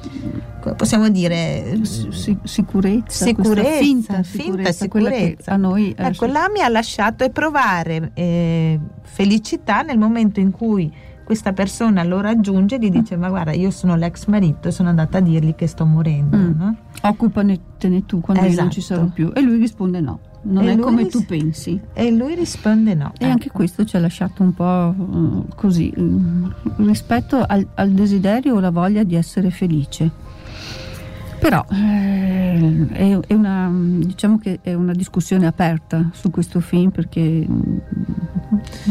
possiamo 0.78 1.10
dire 1.10 1.78
S- 1.82 2.36
sicurezza, 2.44 3.26
sicurezza 3.26 3.78
finta, 3.78 4.24
finta 4.24 4.72
sicurezza, 4.72 5.52
a 5.52 5.58
noi 5.58 5.94
ecco 5.98 6.26
là 6.28 6.50
mi 6.50 6.62
ha 6.62 6.70
lasciato 6.70 7.26
e 7.26 7.30
provare 7.30 8.12
eh, 8.14 8.80
felicità 9.02 9.82
nel 9.82 9.98
momento 9.98 10.40
in 10.40 10.52
cui 10.52 10.90
questa 11.26 11.52
persona 11.54 12.04
lo 12.04 12.22
raggiunge 12.22 12.76
e 12.76 12.80
gli 12.80 12.90
dice 12.90 13.18
ma 13.18 13.28
guarda 13.30 13.52
io 13.52 13.72
sono 13.72 13.96
l'ex 13.96 14.28
marito 14.28 14.70
sono 14.72 14.90
andata 14.90 15.18
a 15.18 15.22
dirgli 15.22 15.56
che 15.56 15.68
sto 15.68 15.86
morendo 15.86 16.38
Mm. 16.38 16.52
no? 16.58 16.76
Occupatene 17.02 18.06
tu 18.06 18.22
quando 18.22 18.46
io 18.46 18.56
non 18.62 18.70
ci 18.72 18.80
Esatto. 18.80 19.00
sarò 19.02 19.12
più. 19.12 19.32
E 19.36 19.42
lui 19.42 19.58
risponde 19.58 20.00
no, 20.02 20.20
non 20.44 20.64
E 20.68 20.72
è 20.74 20.78
come 20.78 21.04
ris- 21.04 21.12
tu 21.12 21.26
pensi. 21.26 21.80
e 21.94 22.12
lui 22.12 22.34
risponde 22.36 22.94
no 22.94 23.12
E 23.18 23.26
anche 23.26 23.48
Ecco. 23.48 23.58
questo 23.58 23.84
ci 23.86 23.96
ha 23.96 24.00
lasciato 24.00 24.42
un 24.44 24.54
po' 24.54 24.94
eh, 24.98 25.56
così, 25.56 25.94
mm, 26.00 26.46
rispetto 26.78 27.44
al, 27.46 27.68
al 27.76 27.90
desiderio 27.92 28.56
o 28.56 28.60
la 28.60 28.72
voglia 28.72 29.04
di 29.04 29.16
essere 29.16 29.50
felice. 29.52 30.10
Però 31.40 31.64
eh, 31.70 32.88
è, 32.92 33.20
è 33.28 33.34
una, 33.34 33.70
diciamo 33.72 34.40
che 34.40 34.60
è 34.62 34.74
una 34.74 34.94
discussione 34.94 35.46
aperta 35.46 36.10
su 36.14 36.32
questo 36.32 36.60
film 36.60 36.90
perché 36.90 37.46
mm, 37.48 37.78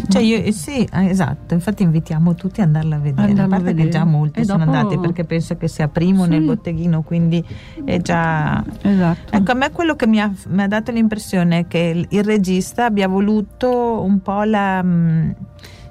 Cioè 0.09 0.23
io, 0.23 0.39
eh, 0.39 0.51
sì, 0.53 0.83
eh, 0.93 1.07
esatto, 1.09 1.55
infatti 1.55 1.83
invitiamo 1.85 2.35
tutti 2.35 2.61
ad 2.61 2.67
andarla 2.67 2.97
a 2.97 2.99
vedere, 2.99 3.29
Andarla 3.29 3.43
a 3.43 3.47
a 3.47 3.49
parte 3.61 3.65
che 3.67 3.73
vedere. 3.85 3.91
già 3.91 4.05
molti 4.05 4.41
E 4.41 4.45
sono 4.45 4.65
dopo- 4.65 4.77
andati 4.77 4.99
perché 4.99 5.25
penso 5.25 5.57
che 5.57 5.69
sia 5.69 5.87
primo 5.89 6.25
Sì. 6.25 6.31
nel 6.31 6.43
botteghino, 6.43 7.03
quindi 7.03 7.45
è 7.85 7.99
già... 8.01 8.63
esatto. 8.83 9.37
Ecco, 9.37 9.53
a 9.53 9.55
me 9.55 9.71
quello 9.71 9.95
che 9.95 10.07
mi 10.09 10.21
ha, 10.21 10.33
mi 10.49 10.63
ha 10.63 10.67
dato 10.69 10.91
l'impressione 10.91 11.61
è 11.61 11.67
che 11.69 11.79
il, 11.95 12.07
il 12.11 12.25
regista 12.25 12.87
abbia 12.87 13.07
voluto 13.09 14.03
un 14.03 14.21
po' 14.21 14.43
la... 14.43 14.83
mh, 14.83 15.35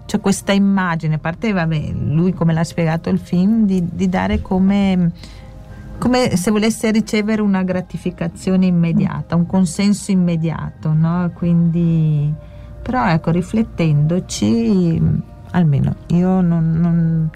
cioè 0.05 0.19
questa 0.19 0.51
immagine, 0.51 1.15
a 1.15 1.19
parte 1.19 1.51
vabbè, 1.53 1.91
lui 1.93 2.33
come 2.33 2.51
l'ha 2.53 2.63
spiegato 2.65 3.09
il 3.09 3.19
film, 3.19 3.65
di, 3.65 3.87
di 3.89 4.09
dare 4.09 4.41
come, 4.41 5.11
come 5.97 6.35
se 6.35 6.51
volesse 6.51 6.91
ricevere 6.91 7.41
una 7.41 7.63
gratificazione 7.63 8.65
immediata, 8.65 9.35
un 9.35 9.45
consenso 9.45 10.11
immediato, 10.11 10.91
no? 10.93 11.31
Quindi, 11.33 12.31
però 12.83 13.07
ecco, 13.09 13.31
riflettendoci, 13.31 15.01
almeno 15.51 15.95
io 16.07 16.41
non, 16.41 16.71
non- 16.73 17.29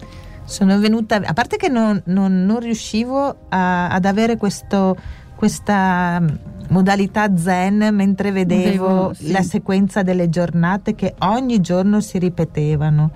sono 0.43 0.79
venuta, 0.79 1.15
a 1.17 1.33
parte 1.33 1.57
che 1.57 1.67
non, 1.67 1.99
non- 2.05 2.45
non 2.45 2.60
riuscivo 2.60 3.36
a- 3.49 3.89
ad 3.89 4.05
avere 4.05 4.38
questo, 4.38 4.95
questa 5.36 6.21
modalità 6.69 7.36
zen 7.36 7.89
mentre 7.93 8.31
vedevo 8.31 8.63
Vedevo, 8.88 9.13
sì. 9.13 9.31
la 9.31 9.41
sequenza 9.41 10.03
delle 10.03 10.29
giornate 10.29 10.95
che 10.95 11.15
ogni 11.19 11.60
giorno 11.62 11.99
si 12.01 12.17
ripetevano. 12.19 13.12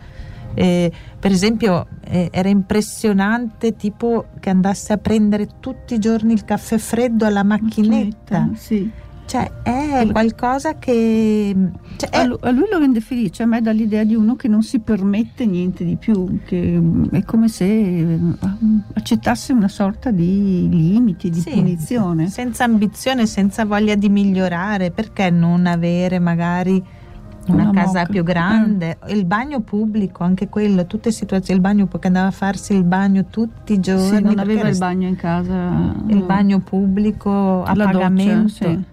Eh, 0.54 0.92
per 1.18 1.32
esempio 1.32 1.88
eh, 2.04 2.28
era 2.30 2.50
impressionante 2.50 3.78
tipo 3.78 4.26
che 4.42 4.50
andasse 4.50 4.92
a 4.92 4.98
prendere 4.98 5.48
tutti 5.62 5.94
i 5.94 6.00
giorni 6.00 6.34
il 6.34 6.44
caffè 6.44 6.78
freddo 6.78 7.26
alla 7.26 7.44
macchinetta 7.44 8.50
Sì. 8.56 8.92
Cioè 9.32 9.50
è 9.64 10.10
qualcosa 10.12 10.74
che 10.78 11.56
cioè, 11.96 12.10
A 12.12 12.24
è- 12.24 12.38
a 12.42 12.52
lui 12.52 12.66
lo 12.70 12.80
rende 12.80 13.00
felice, 13.00 13.44
a 13.44 13.46
me 13.46 13.62
dà 13.62 13.72
l'idea 13.72 14.04
di 14.04 14.14
uno 14.14 14.36
che 14.36 14.50
non 14.50 14.62
si 14.62 14.80
permette 14.80 15.46
niente 15.46 15.86
di 15.86 15.96
più, 15.96 16.40
che 16.46 16.60
mm, 16.78 17.06
è 17.12 17.24
come 17.24 17.48
se 17.48 17.64
eh, 17.66 18.20
accettasse 18.94 19.54
una 19.54 19.70
sorta 19.70 20.12
di 20.12 20.68
limiti, 20.70 21.30
di 21.30 21.40
Sì, 21.40 21.52
punizione. 21.52 22.28
senza 22.28 22.66
ambizione 22.66 23.26
senza 23.26 23.64
voglia 23.64 23.96
di 23.96 24.10
migliorare 24.10 24.92
perché 24.92 25.30
non 25.30 25.66
avere 25.66 26.20
magari 26.20 26.84
una, 27.48 27.70
Una 27.70 27.72
casa 27.72 28.00
moca. 28.00 28.12
più 28.12 28.24
grande 28.24 28.98
il 29.08 29.26
bagno 29.26 29.62
pubblico 29.62 30.24
anche 30.26 30.50
quello 30.50 30.86
tutte 30.86 31.10
situazioni 31.12 31.60
il 31.60 31.66
bagno 31.66 31.88
che 31.88 32.08
andava 32.08 32.28
a 32.28 32.32
farsi 32.32 32.74
il 32.76 32.84
bagno 32.84 33.26
tutti 33.30 33.74
i 33.74 33.80
giorni 33.80 34.06
Sì, 34.18 34.22
non 34.22 34.36
perché 34.36 34.42
aveva 34.52 34.68
il 34.68 34.78
bagno 34.78 35.08
in 35.08 35.16
casa. 35.16 35.96
il 36.08 36.18
mm, 36.18 36.26
bagno 36.26 36.60
pubblico 36.60 37.64
a 37.64 37.74
la 37.76 37.86
doccia, 37.86 37.92
pagamento 37.98 38.48
sì. 38.50 38.84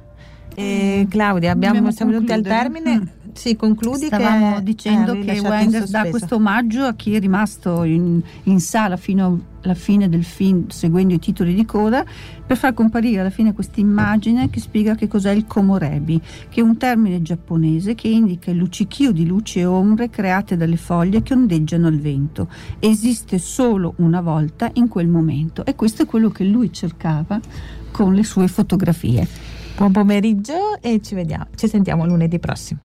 E 0.59 1.07
Claudia 1.09 1.53
abbiamo, 1.53 1.91
siamo 1.93 2.11
venuti 2.11 2.33
al 2.33 2.43
termine 2.43 3.17
Mm. 3.29 3.33
sì 3.33 3.55
concludi 3.55 4.07
Stavamo 4.07 4.57
che 4.57 4.63
dicendo 4.63 5.13
eh, 5.13 5.21
che 5.21 5.27
lasciato 5.27 5.47
in 5.47 5.53
Wenders 5.53 5.91
dà 5.91 6.09
questo 6.09 6.35
omaggio 6.37 6.85
a 6.85 6.95
chi 6.95 7.15
è 7.15 7.21
rimasto 7.21 7.85
in, 7.85 8.21
in 8.45 8.61
sala 8.61 8.97
fino 8.97 9.57
alla 9.63 9.75
fine 9.75 10.09
del 10.09 10.25
film 10.25 10.69
seguendo 10.69 11.15
i 11.15 11.19
titoli 11.19 11.55
di 11.55 11.65
coda 11.65 12.05
per 12.47 12.57
far 12.57 12.75
comparire 12.75 13.21
alla 13.21 13.31
fine 13.31 13.53
questa 13.53 13.81
immagine 13.81 14.51
che 14.51 14.59
spiega 14.59 14.95
che 14.95 15.07
cos'è 15.07 15.31
il 15.33 15.47
komorebi, 15.47 16.21
che 16.49 16.61
è 16.61 16.65
un 16.65 16.77
termine 16.77 17.21
giapponese 17.21 17.95
che 17.95 18.09
indica 18.09 18.51
il 18.51 18.57
luccichio 18.57 19.13
di 19.13 19.27
luci 19.27 19.61
e 19.61 19.67
ombre 19.67 20.09
create 20.09 20.57
dalle 20.57 20.77
foglie 20.77 21.23
che 21.23 21.35
ondeggiano 21.35 21.87
al 21.87 21.99
vento. 21.99 22.49
Esiste 22.79 23.39
solo 23.39 23.95
una 23.97 24.23
volta 24.23 24.71
in 24.75 24.89
quel 24.89 25.09
momento 25.09 25.65
e 25.67 25.75
questo 25.75 26.03
è 26.03 26.07
quello 26.07 26.31
che 26.31 26.45
lui 26.45 26.73
cercava 26.73 27.39
con 27.91 28.15
le 28.15 28.25
sue 28.25 28.49
fotografie. 28.49 29.58
Buon 29.79 29.93
pomeriggio 29.93 30.81
e 30.81 31.01
ci 31.01 31.15
vediamo 31.15 31.47
ci 31.55 31.69
sentiamo 31.69 32.05
lunedì 32.05 32.41
prossimo 32.41 32.77